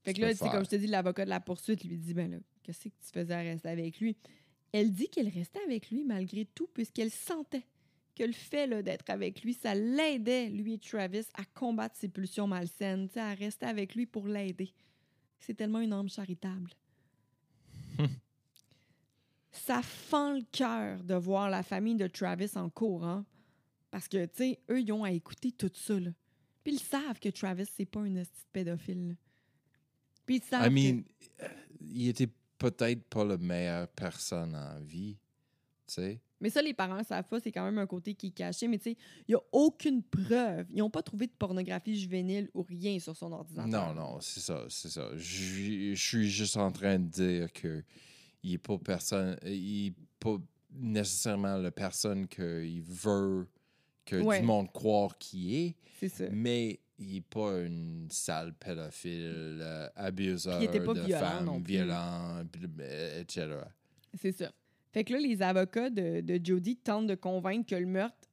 [0.04, 0.52] Fait que là, faire.
[0.52, 3.12] comme je te dis, l'avocat de la poursuite lui dit Ben là, qu'est-ce que tu
[3.14, 4.18] faisais à rester avec lui?
[4.74, 7.66] Elle dit qu'elle restait avec lui malgré tout, puisqu'elle sentait
[8.16, 12.10] que le fait là, d'être avec lui, ça l'aidait, lui et Travis, à combattre ses
[12.10, 14.74] pulsions malsaines, à rester avec lui pour l'aider.
[15.40, 16.72] C'est tellement une âme charitable.
[19.52, 23.26] ça fend le cœur de voir la famille de Travis en courant.
[23.92, 26.00] Parce que, tu sais, eux, ils ont à écouter tout ça.
[26.00, 26.12] Là.
[26.64, 29.08] Puis ils savent que Travis, c'est pas un esti de pédophile.
[29.10, 29.14] là.
[30.26, 31.04] Puis ils savent I que- mean,
[31.42, 31.48] euh,
[31.82, 35.18] il était peut-être pas la meilleure personne en vie.
[35.88, 36.22] Tu sais?
[36.42, 38.68] Mais ça, les parents savent pas, c'est quand même un côté qui est caché.
[38.68, 38.98] Mais tu sais,
[39.28, 40.66] il n'y a aucune preuve.
[40.72, 43.94] Ils n'ont pas trouvé de pornographie juvénile ou rien sur son ordinateur.
[43.94, 45.10] Non, non, c'est ça, c'est ça.
[45.16, 47.84] Je suis juste en train de dire que
[48.44, 50.38] il est pas personne, il est pas
[50.72, 53.48] nécessairement la personne qu'il veut
[54.06, 54.40] que Ouais.
[54.40, 56.24] du monde croire qu'il est, C'est ça.
[56.32, 59.64] mais il est pas une sale pédophile,
[59.96, 62.44] abuseur il était pas de violent femmes, violent,
[63.20, 63.48] etc.
[64.20, 64.52] C'est ça.
[64.92, 68.28] Fait que là, les avocats de, de Jody tentent de convaincre que le meurtre,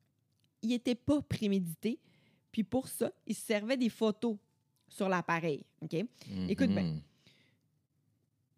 [0.62, 1.98] il était pas prémédité.
[2.50, 4.36] Puis pour ça, ils se servaient des photos
[4.88, 5.62] sur l'appareil.
[5.82, 5.94] OK?
[6.48, 6.82] Écoute bien.
[6.84, 7.00] Mhm.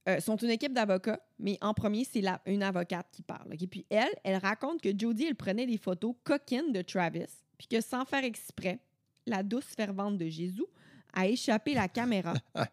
[0.08, 3.54] euh, sont une équipe d'avocats, mais en premier, c'est une avocate qui parle.
[3.68, 7.26] Puis elle, elle raconte que Jodie, elle prenait des photos coquines de Travis,
[7.58, 8.78] puis que sans faire exprès,
[9.26, 10.64] la douce fervente de Jésus
[11.12, 12.34] a échappé la caméra.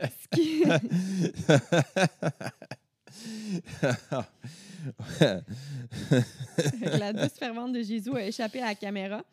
[0.00, 0.62] Ce qui-
[6.98, 9.24] la douce fervente de Jésus a échappé à la caméra.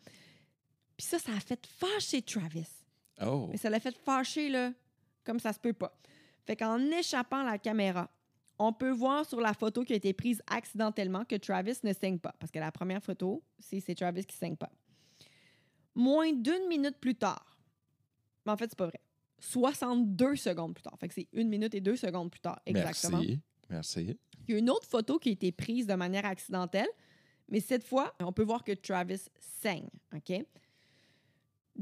[0.96, 2.68] Puis ça, ça a fait fâcher Travis.
[3.22, 4.72] oh, Mais ça l'a fait fâcher, là,
[5.24, 5.98] comme ça se peut pas.
[6.46, 8.10] Fait qu'en échappant la caméra,
[8.58, 12.18] on peut voir sur la photo qui a été prise accidentellement que Travis ne saigne
[12.18, 12.34] pas.
[12.38, 14.70] Parce que la première photo, c'est c'est Travis qui saigne pas.
[15.94, 17.58] Moins d'une minute plus tard,
[18.44, 19.00] mais en fait, c'est pas vrai.
[19.40, 20.96] 62 secondes plus tard.
[20.98, 22.60] Fait que c'est une minute et deux secondes plus tard.
[22.66, 23.18] Exactement.
[23.18, 23.40] merci,
[23.70, 24.18] merci.
[24.48, 26.88] Il y a une autre photo qui a été prise de manière accidentelle,
[27.48, 29.88] mais cette fois, on peut voir que Travis saigne.
[30.14, 30.32] OK?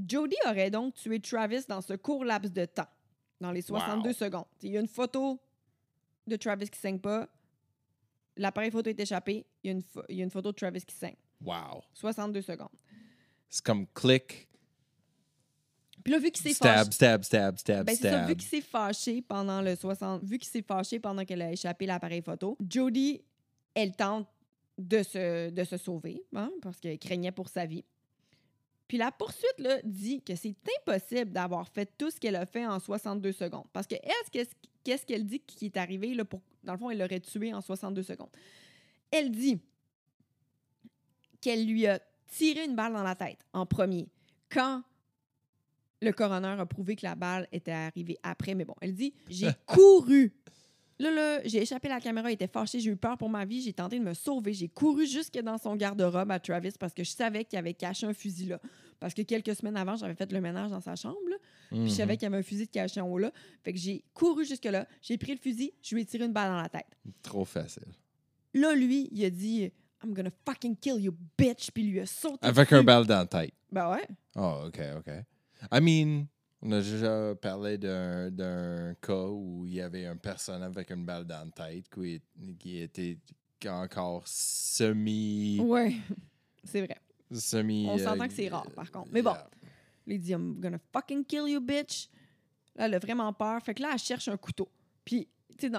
[0.07, 2.87] Jody aurait donc tué Travis dans ce court laps de temps,
[3.40, 4.14] dans les 62 Wow.
[4.14, 4.44] secondes.
[4.62, 5.40] Il y a une photo
[6.27, 7.29] de Travis qui saigne pas.
[8.37, 9.46] L'appareil photo est échappé.
[9.64, 11.16] Il y, a une pho- il y a une photo de Travis qui saigne.
[11.40, 11.83] Wow.
[11.94, 12.68] 62 secondes.
[13.48, 14.47] C'est comme click,
[16.08, 18.38] Puis là, vu qu'il s'est stab, fâché, stab, stab, stab, Ben, c'est ça, vu stab.
[18.38, 22.22] qu'il s'est fâché pendant le 60, vu qu'il s'est fâché pendant qu'elle a échappé l'appareil
[22.22, 23.20] photo, Jodie,
[23.74, 24.26] elle tente
[24.78, 27.84] de se, de se sauver, hein, parce qu'elle craignait pour sa vie.
[28.86, 32.64] Puis la poursuite là, dit que c'est impossible d'avoir fait tout ce qu'elle a fait
[32.64, 33.66] en 62 secondes.
[33.74, 36.88] Parce que elle, qu'est-ce qu'est-ce qu'elle dit qui est arrivé, là, pour, dans le fond,
[36.88, 38.30] elle l'aurait tué en 62 secondes?
[39.10, 39.60] Elle dit
[41.42, 44.08] qu'elle lui a tiré une balle dans la tête en premier,
[44.48, 44.82] quand
[46.00, 48.54] le coroner a prouvé que la balle était arrivée après.
[48.54, 50.32] Mais bon, elle dit J'ai couru.
[51.00, 53.62] Là, là, j'ai échappé la caméra, il était fâché, j'ai eu peur pour ma vie,
[53.62, 54.52] j'ai tenté de me sauver.
[54.52, 58.04] J'ai couru jusque dans son garde-robe à Travis parce que je savais qu'il avait caché
[58.06, 58.61] un fusil là.
[58.98, 61.37] Parce que quelques semaines avant, j'avais fait le ménage dans sa chambre, là,
[61.70, 61.88] puis je Mhm.
[61.90, 63.30] savais qu'il y avait un fusil de caché en haut là.
[63.62, 66.50] Fait que j'ai couru jusque-là, j'ai pris le fusil, je lui ai tiré une balle
[66.50, 66.88] dans la tête.
[67.22, 67.84] Trop facile.
[68.54, 69.70] Là, lui, il a dit
[70.02, 72.38] I'm gonna fucking kill you, bitch, puis il lui a sauté.
[72.42, 72.74] Avec dessus.
[72.74, 73.52] un balle dans la tête.
[73.70, 74.04] Ben ouais.
[74.34, 75.12] Oh, OK, OK.
[75.72, 76.26] I mean,
[76.62, 81.24] on a déjà parlé d'un cas où il y avait une personne avec une balle
[81.24, 82.20] dans la tête qui,
[82.58, 83.18] qui était
[83.66, 85.60] encore semi...
[85.60, 85.96] Ouais.
[86.64, 86.96] C'est vrai.
[87.32, 89.08] semi On s'entend euh, que c'est rare, par contre.
[89.12, 89.30] Mais bon.
[89.32, 89.48] yeah.
[90.06, 92.08] Il dit I'm gonna fucking kill you, bitch.
[92.74, 93.62] Là, elle a vraiment peur.
[93.62, 94.68] Fait que là, elle cherche un couteau.
[95.04, 95.76] Puis, tu sais,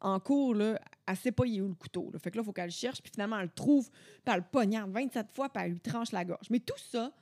[0.00, 2.10] en cours, là, elle sait pas il est où le couteau.
[2.12, 2.18] là.
[2.18, 4.36] Fait que là, il faut qu'elle le cherche, puis finalement, elle le trouve, puis elle
[4.36, 6.48] le poignarde 27 fois, puis elle lui tranche la gorge.
[6.50, 7.12] Mais tout ça,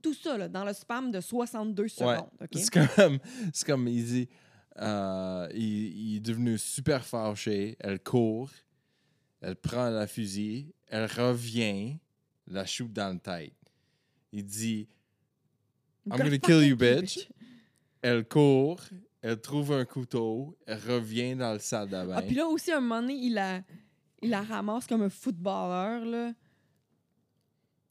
[0.00, 1.88] tout ça, là, dans le spam de 62 Ouais.
[1.88, 3.20] secondes.
[3.52, 4.28] C'est comme, il dit,
[4.78, 5.62] euh, il,
[6.12, 8.50] il est devenu super fâché, elle court,
[9.40, 11.98] elle prend la fusil, elle revient,
[12.46, 13.54] la shoot dans la tête.
[14.32, 14.88] Il dit,
[16.06, 17.28] I'm gonna kill you, bitch.
[18.02, 18.80] elle court,
[19.22, 22.14] elle trouve un couteau, elle revient dans le salle de bain.
[22.16, 23.60] Ah, puis là aussi, à un moment donné, il la,
[24.22, 26.32] il la ramasse comme un footballeur, là.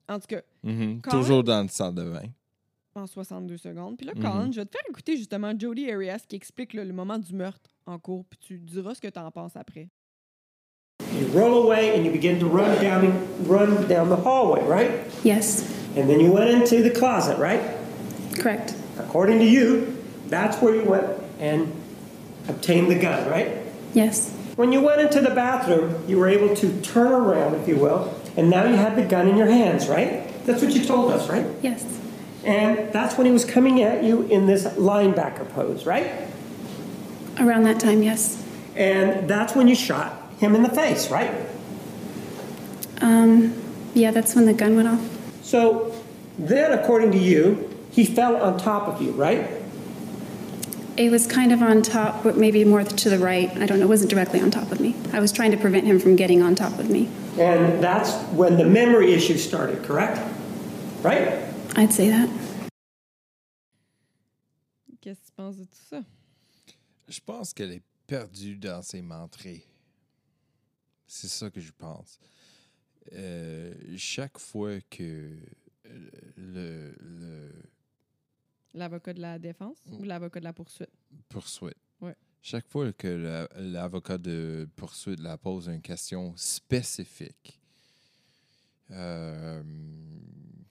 [0.09, 2.23] En tout cas, Mhm, Colin- Toujours dans le salle de bain.
[2.95, 3.95] en 62 secondes.
[3.97, 4.21] Puis là, Mhm.
[4.23, 7.33] Colin, je vais te faire écouter justement Jodie Arias qui explique là, le moment du
[7.33, 9.87] meurtre en cours, puis tu diras ce que tu en penses après.
[11.13, 13.11] You roll away and you begin to run down
[13.47, 14.91] run down the hallway, right?
[15.23, 15.65] Yes,
[15.97, 17.61] And then you went into the closet, right?
[18.37, 18.75] correct.
[18.99, 19.87] According to you,
[20.29, 21.05] that's where you went
[21.39, 21.67] and
[22.47, 23.47] obtained the gun, right?
[23.93, 27.77] Yes, When you went into the bathroom, you were able to turn around, if you
[27.77, 28.09] will,
[28.39, 30.25] and now you had the gun in your hands, right?
[30.45, 31.45] That's what you told us, right?
[31.61, 31.83] yes,
[32.45, 36.09] And that's when he was coming at you in this linebacker pose, right?
[37.37, 38.43] around that time, yes.
[38.75, 41.31] And that's when you shot him in the face, right?
[43.01, 43.53] Um,
[43.93, 45.43] yeah, that's when the gun went off.
[45.43, 45.95] So
[46.37, 49.49] then, according to you, he fell on top of you, right?
[50.97, 53.49] It was kind of on top, but maybe more to the right.
[53.57, 53.85] I don't know.
[53.85, 54.95] It wasn't directly on top of me.
[55.13, 57.09] I was trying to prevent him from getting on top of me.
[57.39, 60.19] And that's when the memory issues started, correct?
[61.03, 61.39] Right?
[61.77, 62.27] I'd say that.
[65.01, 66.03] Qu'est-ce que tu penses de tout ça?
[67.07, 69.63] Je pense qu'elle est perdue dans ses mentrées.
[71.07, 72.19] C'est ça que je pense.
[73.13, 75.31] Euh, chaque fois que
[75.85, 77.51] euh, le, le
[78.75, 80.89] L'avocat de la défense ou l'avocat de la poursuite?
[81.29, 81.77] poursuite.
[82.41, 87.59] Chaque fois que la- l'avocat de poursuite la pose une question spécifique,
[88.91, 89.61] euh,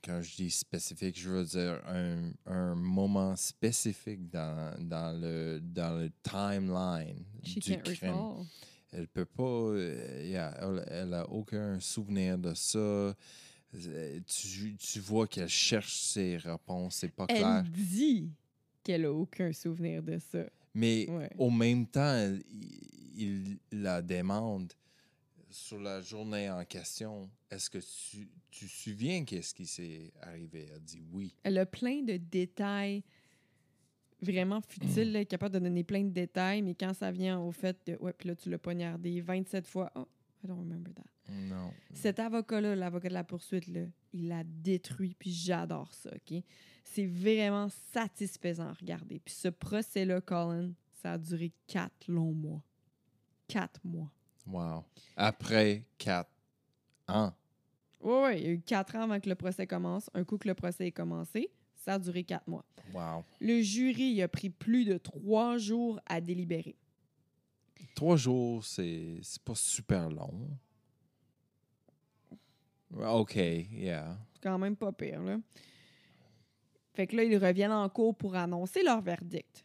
[0.02, 5.98] quand je dis spécifique, je veux dire un, un moment spécifique dans, dans, le, dans
[5.98, 8.10] le timeline She du can't crime.
[8.10, 8.46] recall.
[8.90, 9.42] Elle peut pas.
[9.42, 13.14] euh, yeah, elle, elle a aucun souvenir de ça.
[14.26, 17.62] Tu, tu vois qu'elle cherche ses réponses, c'est pas clair.
[17.66, 18.30] Elle dit
[18.82, 20.46] qu'elle a aucun souvenir de ça.
[20.78, 21.30] Mais Ouais.
[21.38, 22.16] au même temps,
[22.50, 24.72] il, il la demande
[25.50, 27.28] sur la journée en question.
[27.50, 30.68] Est-ce que tu tu te souviens qu'est-ce qui s'est arrivé?
[30.74, 31.34] Elle dit oui.
[31.44, 33.02] Elle a plein de détails
[34.20, 37.76] vraiment futiles, là, capable de donner plein de détails, mais quand ça vient au fait
[37.86, 39.92] de ouais, puis là, tu l'as poignardé 27 fois.
[39.94, 40.06] Oh,
[40.42, 41.32] I don't remember that.
[41.32, 41.70] Non.
[41.92, 46.42] Cet avocat-là, l'avocat de la poursuite, là, il l'a détruit, puis j'adore ça, OK?
[46.90, 49.20] C'est vraiment satisfaisant à regarder.
[49.20, 50.72] Puis ce procès-là, Colin,
[51.02, 52.62] ça a duré quatre longs mois.
[53.46, 54.10] Quatre mois.
[54.46, 54.84] Wow.
[55.16, 56.30] Après quatre
[57.06, 57.32] ans.
[58.00, 60.10] Oui, oui, il y a eu quatre ans avant que le procès commence.
[60.14, 62.64] Un coup que le procès est commencé, ça a duré quatre mois.
[62.94, 63.24] Wow.
[63.40, 66.76] Le jury a pris plus de trois jours à délibérer.
[67.94, 70.48] Trois jours, c'est c'est pas super long.
[72.96, 74.16] OK, yeah.
[74.32, 75.38] C'est quand même pas pire, là.
[76.98, 79.64] Fait que là, ils reviennent en cours pour annoncer leur verdict.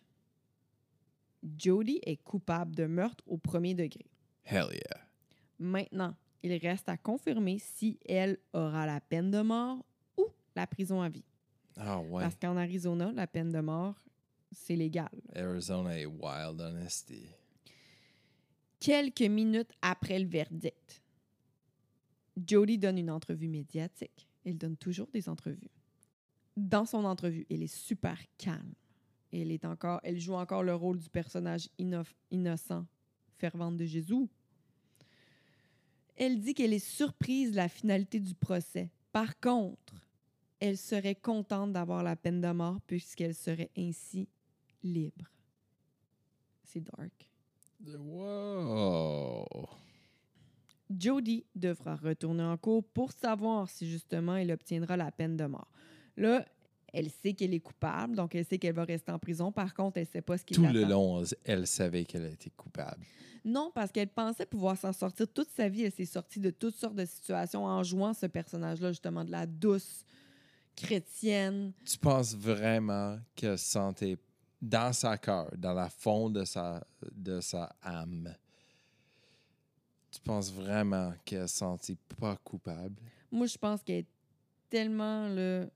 [1.57, 4.05] Jody est coupable de meurtre au premier degré.
[4.43, 5.07] Hell yeah.
[5.57, 9.83] Maintenant, il reste à confirmer si elle aura la peine de mort
[10.15, 11.25] ou la prison à vie.
[11.75, 12.21] Ah ouais.
[12.21, 13.95] Parce qu'en Arizona, la peine de mort,
[14.51, 15.09] c'est légal.
[15.35, 17.25] Arizona est wild, honesty.
[18.79, 21.01] Quelques minutes après le verdict,
[22.45, 24.29] Jody donne une entrevue médiatique.
[24.45, 25.71] Elle donne toujours des entrevues.
[26.55, 28.73] Dans son entrevue, elle est super calme.
[29.31, 32.85] Elle, est encore, elle joue encore le rôle du personnage inno- innocent,
[33.37, 34.27] fervente de Jésus.
[36.15, 38.91] Elle dit qu'elle est surprise de la finalité du procès.
[39.11, 39.95] Par contre,
[40.59, 44.27] elle serait contente d'avoir la peine de mort puisqu'elle serait ainsi
[44.83, 45.25] libre.
[46.63, 47.29] C'est dark.
[47.85, 49.45] Wow.
[50.89, 55.67] Jody devra retourner en cours pour savoir si justement elle obtiendra la peine de mort.
[56.17, 56.45] Là,
[56.91, 59.51] elle sait qu'elle est coupable, donc elle sait qu'elle va rester en prison.
[59.51, 62.51] Par contre, elle ne sait pas ce qui Tout le long, elle savait qu'elle était
[62.51, 63.03] coupable.
[63.45, 65.83] Non, parce qu'elle pensait pouvoir s'en sortir toute sa vie.
[65.83, 69.45] Elle s'est sortie de toutes sortes de situations en jouant ce personnage-là, justement, de la
[69.45, 70.05] douce
[70.75, 71.73] chrétienne.
[71.85, 74.17] Tu penses vraiment qu'elle sentait
[74.61, 78.33] dans sa cœur, dans la fond de sa, de sa âme,
[80.13, 83.01] tu penses vraiment qu'elle se sentit pas coupable?
[83.31, 84.07] Moi, je pense qu'elle est
[84.69, 85.69] tellement le.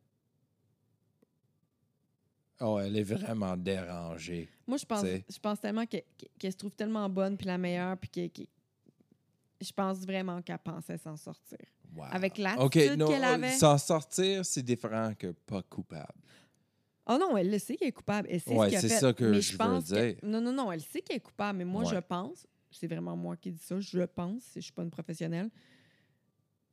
[2.60, 4.50] Oh, elle est vraiment dérangée.
[4.66, 6.04] Moi, je pense, je pense tellement qu'elle
[6.52, 8.48] se trouve tellement bonne puis la meilleure puis qu'elle
[9.62, 11.60] Je pense vraiment qu'elle pensait s'en sortir.
[11.96, 12.06] Wow.
[12.12, 13.52] Avec l'attitude OK, non, qu'elle euh, avait.
[13.54, 16.14] S'en sortir, c'est différent que pas coupable.
[17.08, 18.28] Oh non, elle le sait qu'elle est coupable.
[18.30, 20.20] Elle sait Ouais, ce qu'elle c'est ça que mais je veux pense que- dire.
[20.24, 21.96] Non, non, non, elle sait qu'elle est coupable, mais moi, Ouais.
[21.96, 25.50] je pense, c'est vraiment moi qui dis ça, je pense, je suis pas une professionnelle.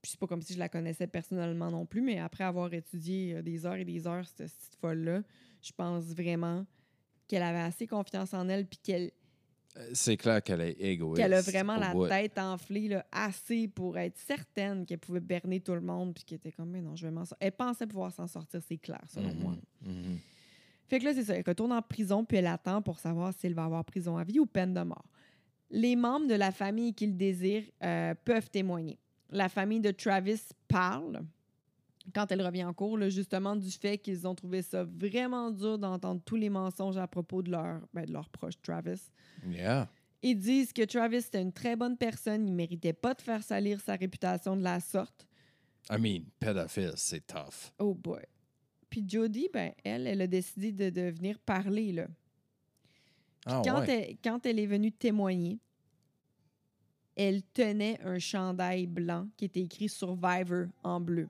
[0.03, 3.37] Puis c'est pas comme si je la connaissais personnellement non plus, mais après avoir étudié
[3.37, 5.23] euh, des heures et des heures cette, cette folle-là,
[5.65, 6.65] je pense vraiment
[7.27, 9.11] qu'elle avait assez confiance en elle, puis qu'elle
[9.77, 11.17] Euh, C'est clair qu'elle est égoïste.
[11.17, 12.07] qu'elle a vraiment la bout.
[12.07, 16.37] tête enflée là, assez pour être certaine qu'elle pouvait berner tout le monde, puis qu'elle
[16.37, 17.39] était comme, mais non, je vais m'en sortir.
[17.41, 19.55] Elle pensait pouvoir s'en sortir, c'est clair, selon Mhm, moi.
[19.83, 20.19] mhm.
[20.87, 21.35] Fait que là, c'est ça.
[21.35, 24.39] Elle retourne en prison, puis elle attend pour savoir s'il va avoir prison à vie
[24.39, 25.07] ou peine de mort.
[25.71, 28.99] Les membres de la famille qui le désirent euh, peuvent témoigner.
[29.31, 31.23] La famille de Travis parle,
[32.13, 35.79] quand elle revient en cours, là, justement, du fait qu'ils ont trouvé ça vraiment dur
[35.79, 39.01] d'entendre tous les mensonges à propos de leur, ben, de leur proche Travis.
[39.47, 39.89] Yeah.
[40.23, 43.81] Ils disent que Travis était une très bonne personne, il méritait pas de faire salir
[43.81, 45.27] sa réputation de la sorte.
[45.91, 47.73] I mean, pédophile, c'est tough.
[47.79, 48.23] Oh boy.
[48.89, 52.07] Puis Jodie, ben, elle, elle a décidé de, de venir parler, là.
[53.47, 54.09] Ah quand, ouais.
[54.09, 55.59] elle, quand elle est venue témoigner,
[57.17, 61.29] elle tenait un chandail blanc qui était écrit Survivor en bleu.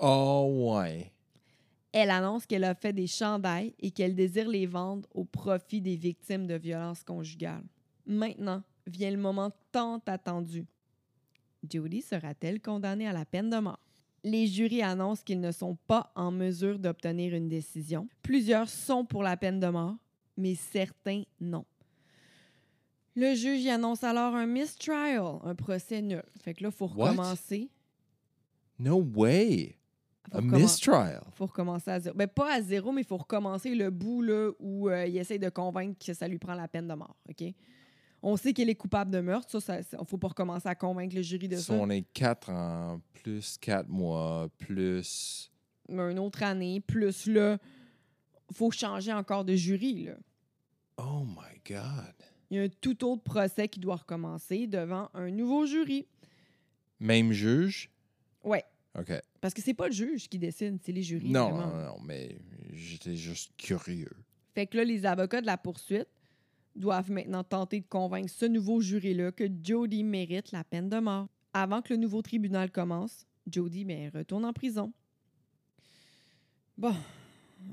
[0.00, 1.12] Oh ouais.
[1.92, 5.96] Elle annonce qu'elle a fait des chandails et qu'elle désire les vendre au profit des
[5.96, 7.64] victimes de violences conjugales.
[8.06, 10.66] Maintenant vient le moment tant attendu.
[11.68, 13.80] Jodie sera-t-elle condamnée à la peine de mort?
[14.22, 18.08] Les jurys annoncent qu'ils ne sont pas en mesure d'obtenir une décision.
[18.22, 19.96] Plusieurs sont pour la peine de mort,
[20.36, 21.64] mais certains non.
[23.14, 26.22] Le juge y annonce alors un mistrial, un procès nul.
[26.42, 27.10] Fait que là, il faut What?
[27.10, 27.68] recommencer.
[28.78, 29.74] No way.
[30.32, 31.22] Recommen- mistrial.
[31.34, 32.16] faut recommencer à zéro.
[32.16, 35.38] Ben, pas à zéro, mais il faut recommencer le bout là, où euh, il essaye
[35.38, 37.16] de convaincre que ça lui prend la peine de mort.
[37.28, 37.44] OK?
[38.22, 39.48] On sait qu'elle est coupable de meurtre.
[39.50, 41.74] Ça, ça, ça- faut pas recommencer à convaincre le jury de Si ça.
[41.74, 45.50] on est 4 ans, plus 4 mois, plus.
[45.88, 47.58] Une autre année, plus là,
[48.52, 50.04] faut changer encore de jury.
[50.04, 50.14] Là.
[50.98, 52.14] Oh my God.
[52.50, 56.06] Il y a un tout autre procès qui doit recommencer devant un nouveau jury.
[56.98, 57.90] Même juge?
[58.42, 58.64] Ouais.
[58.98, 59.12] OK.
[59.40, 61.30] Parce que c'est pas le juge qui décide, c'est les jurys.
[61.30, 62.38] Non, non, non, mais
[62.72, 64.10] j'étais juste curieux.
[64.54, 66.08] Fait que là, les avocats de la poursuite
[66.74, 71.28] doivent maintenant tenter de convaincre ce nouveau jury-là que Jody mérite la peine de mort.
[71.52, 74.92] Avant que le nouveau tribunal commence, Jody ben, retourne en prison.
[76.76, 76.94] Bon,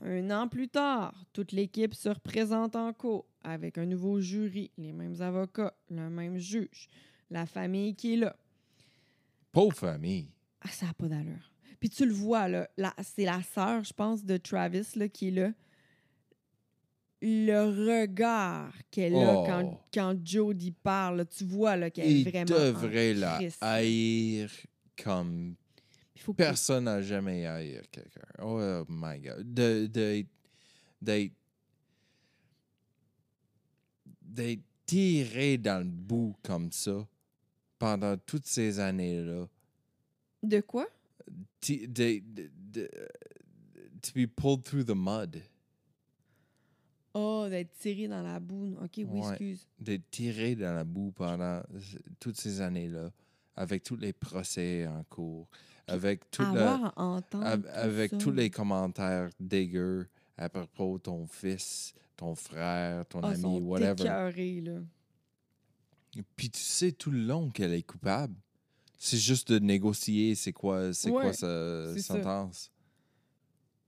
[0.04, 4.94] un an plus tard, toute l'équipe se représente en cours avec un nouveau jury, les
[4.94, 6.90] mêmes avocats, le même juge,
[7.30, 8.36] la famille qui est là.
[9.52, 10.35] Pauvre famille.
[10.66, 11.52] Ah, ça n'a pas d'allure.
[11.80, 12.68] Puis tu le vois, là,
[13.04, 15.52] c'est la sœur, je pense, de Travis là, qui est là.
[17.22, 19.46] Le regard qu'elle a Oh.
[19.46, 22.46] quand, quand Jodie parle, là, tu vois là, qu'elle Il est vraiment.
[22.60, 24.50] devrait la haïr
[25.04, 25.56] comme
[26.18, 28.22] faut personne n'a jamais haïr quelqu'un.
[28.42, 28.60] Oh
[28.90, 29.54] my God.
[29.54, 30.26] De, de,
[31.02, 31.34] d'être,
[34.22, 37.08] d'être tiré dans le bout comme ça
[37.78, 39.48] pendant toutes ces années-là.
[40.48, 40.88] De quoi?
[41.60, 42.90] Ti- de- de- de-
[44.02, 45.42] to be pulled through the mud.
[47.14, 48.76] Oh, d'être tiré dans la boue.
[48.82, 49.30] OK, oui, Ouais.
[49.30, 49.68] excuse.
[49.80, 51.62] D'être tiré dans la boue pendant
[52.20, 53.12] toutes ces années-là,
[53.56, 55.48] avec tous les procès en cours,
[55.88, 57.38] avec tout tout
[57.72, 63.60] avec tous les commentaires dégueux à propos de ton fils, ton frère, ton Ah, ami,
[63.62, 63.94] whatever.
[64.04, 64.80] écœurés, là.
[66.36, 68.36] Puis tu sais tout le long qu'elle est coupable.
[68.98, 72.00] C'est juste de négocier c'est quoi, c'est Ouais, quoi sa ça.
[72.02, 72.72] sentence.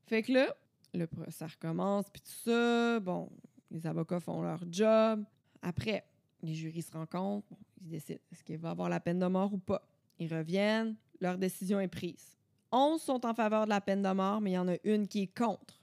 [0.06, 0.56] Fait que là,
[0.94, 3.00] le procès recommence, puis tout ça.
[3.00, 3.30] Bon,
[3.72, 5.24] les avocats font leur job.
[5.62, 6.06] Après,
[6.42, 7.48] les jurys se rencontrent.
[7.50, 9.88] Bon, ils décident est-ce qu'il va avoir la peine de mort ou pas.
[10.20, 10.96] Ils reviennent.
[11.20, 12.38] Leur décision est prise.
[12.72, 15.08] 11 sont en faveur de la peine de mort, mais il y en a une
[15.08, 15.82] qui est contre.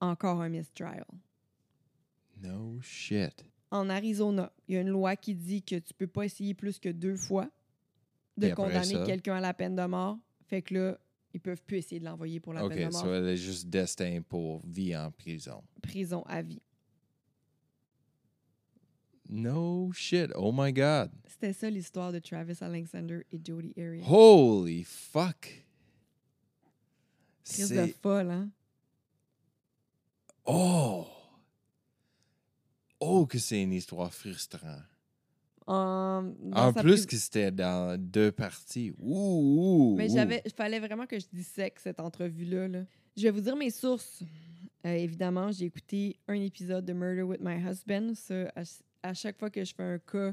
[0.00, 1.04] Encore un mistrial.
[2.40, 3.44] No shit.
[3.70, 6.78] En Arizona, il y a une loi qui dit que tu peux pas essayer plus
[6.78, 7.48] que deux fois
[8.40, 9.04] de Et condamner ça?
[9.06, 10.18] quelqu'un à la peine de mort.
[10.48, 10.98] Fait que là,
[11.32, 13.02] ils peuvent plus essayer de l'envoyer pour la OK, peine de mort.
[13.02, 15.62] so elle est juste destinée pour vie en prison.
[15.82, 16.60] Prison à vie.
[19.28, 20.30] No shit.
[20.34, 21.10] Oh my God.
[21.28, 24.04] C'était ça l'histoire de Travis Alexander et Jodie Arias.
[24.08, 25.64] Holy fuck.
[27.44, 27.88] Crise de C'est...
[28.00, 28.50] folle, hein?
[30.44, 31.06] Oh!
[32.98, 34.82] Oh, que c'est une histoire frustrante.
[35.72, 38.92] En, plus que c'était dans deux parties.
[38.98, 42.66] Ouh, ouh, Mais j'avais, il fallait vraiment que je dissèque cette entrevue-là.
[42.68, 42.84] là.
[43.16, 44.22] Je vais vous dire mes sources.
[44.86, 48.14] Euh, évidemment, j'ai écouté un épisode de Murder with My Husband.
[48.14, 50.32] Ça, à, ch- à chaque fois que je fais un cas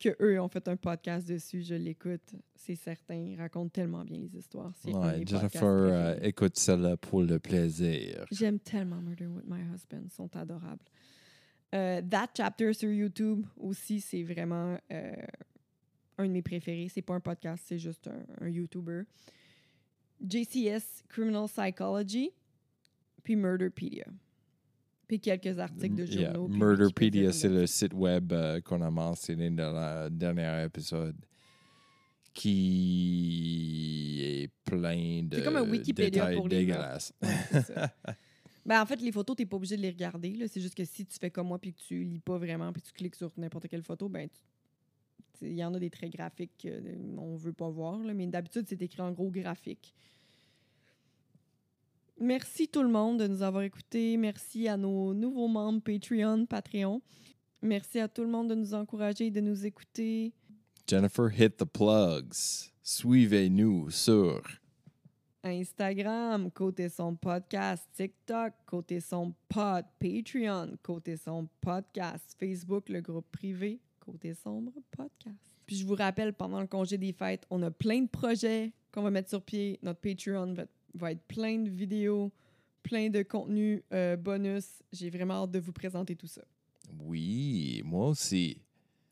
[0.00, 1.62] que eux ont fait un podcast dessus.
[1.62, 3.14] Je l'écoute, c'est certain.
[3.16, 4.72] Ils racontent tellement bien les histoires.
[4.86, 8.24] Ouais, Jennifer euh, écoute celle-là pour le plaisir.
[8.32, 10.02] J'aime tellement Murder with My Husband.
[10.04, 10.84] Ils sont adorables.
[11.74, 15.12] Euh, That Chapter sur YouTube aussi, c'est vraiment euh,
[16.16, 16.88] un de mes préférés.
[16.88, 19.02] C'est pas un podcast, c'est juste un, un YouTuber.
[20.26, 22.30] JCS Criminal Psychology,
[23.22, 24.06] puis Murderpedia.
[25.06, 26.48] Puis quelques articles de Yeah, journaux.
[26.48, 31.16] Murderpedia, c'est le site web euh, qu'on a mentionné dans le dernier épisode
[32.34, 37.12] qui est plein de C'est comme un Wikipédia détails pour les dégueulasses.
[37.22, 37.90] Ouais, c'est ça.
[38.68, 40.46] Ben, en fait, les photos, tu n'es pas obligé de les regarder.
[40.46, 42.82] C'est juste que si tu fais comme moi puis que tu lis pas vraiment puis
[42.82, 44.28] tu cliques sur n'importe quelle photo, ben
[45.40, 46.68] il y en a des traits graphiques
[47.16, 47.98] qu'on veut pas voir.
[48.00, 49.94] là, mais d'habitude, c'est écrit en gros graphique.
[52.20, 54.18] Merci tout le monde de nous avoir écoutés.
[54.18, 57.00] Merci à nos nouveaux membres Patreon, Patreon.
[57.62, 60.34] Merci à tout le monde de nous encourager et de nous écouter.
[60.86, 62.70] Jennifer, hit the plugs.
[62.82, 64.42] Suivez-nous sur
[65.42, 73.30] Instagram, côté son podcast, TikTok, côté son pod, Patreon, côté son podcast, Facebook, le groupe
[73.30, 75.36] privé, côté sombre podcast.
[75.66, 79.02] Puis je vous rappelle, pendant le congé des fêtes, on a plein de projets qu'on
[79.02, 79.78] va mettre sur pied.
[79.82, 80.64] Notre Patreon va,
[80.94, 82.32] va être plein de vidéos,
[82.82, 84.82] plein de contenus euh, bonus.
[84.92, 86.42] J'ai vraiment hâte de vous présenter tout ça.
[87.00, 88.62] Oui, moi aussi.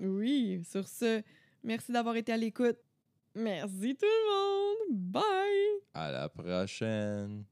[0.00, 1.22] Oui, sur ce,
[1.62, 2.78] merci d'avoir été à l'écoute.
[3.38, 5.12] Merci tout le monde.
[5.12, 5.82] Bye!
[5.92, 7.44] À la prochaine.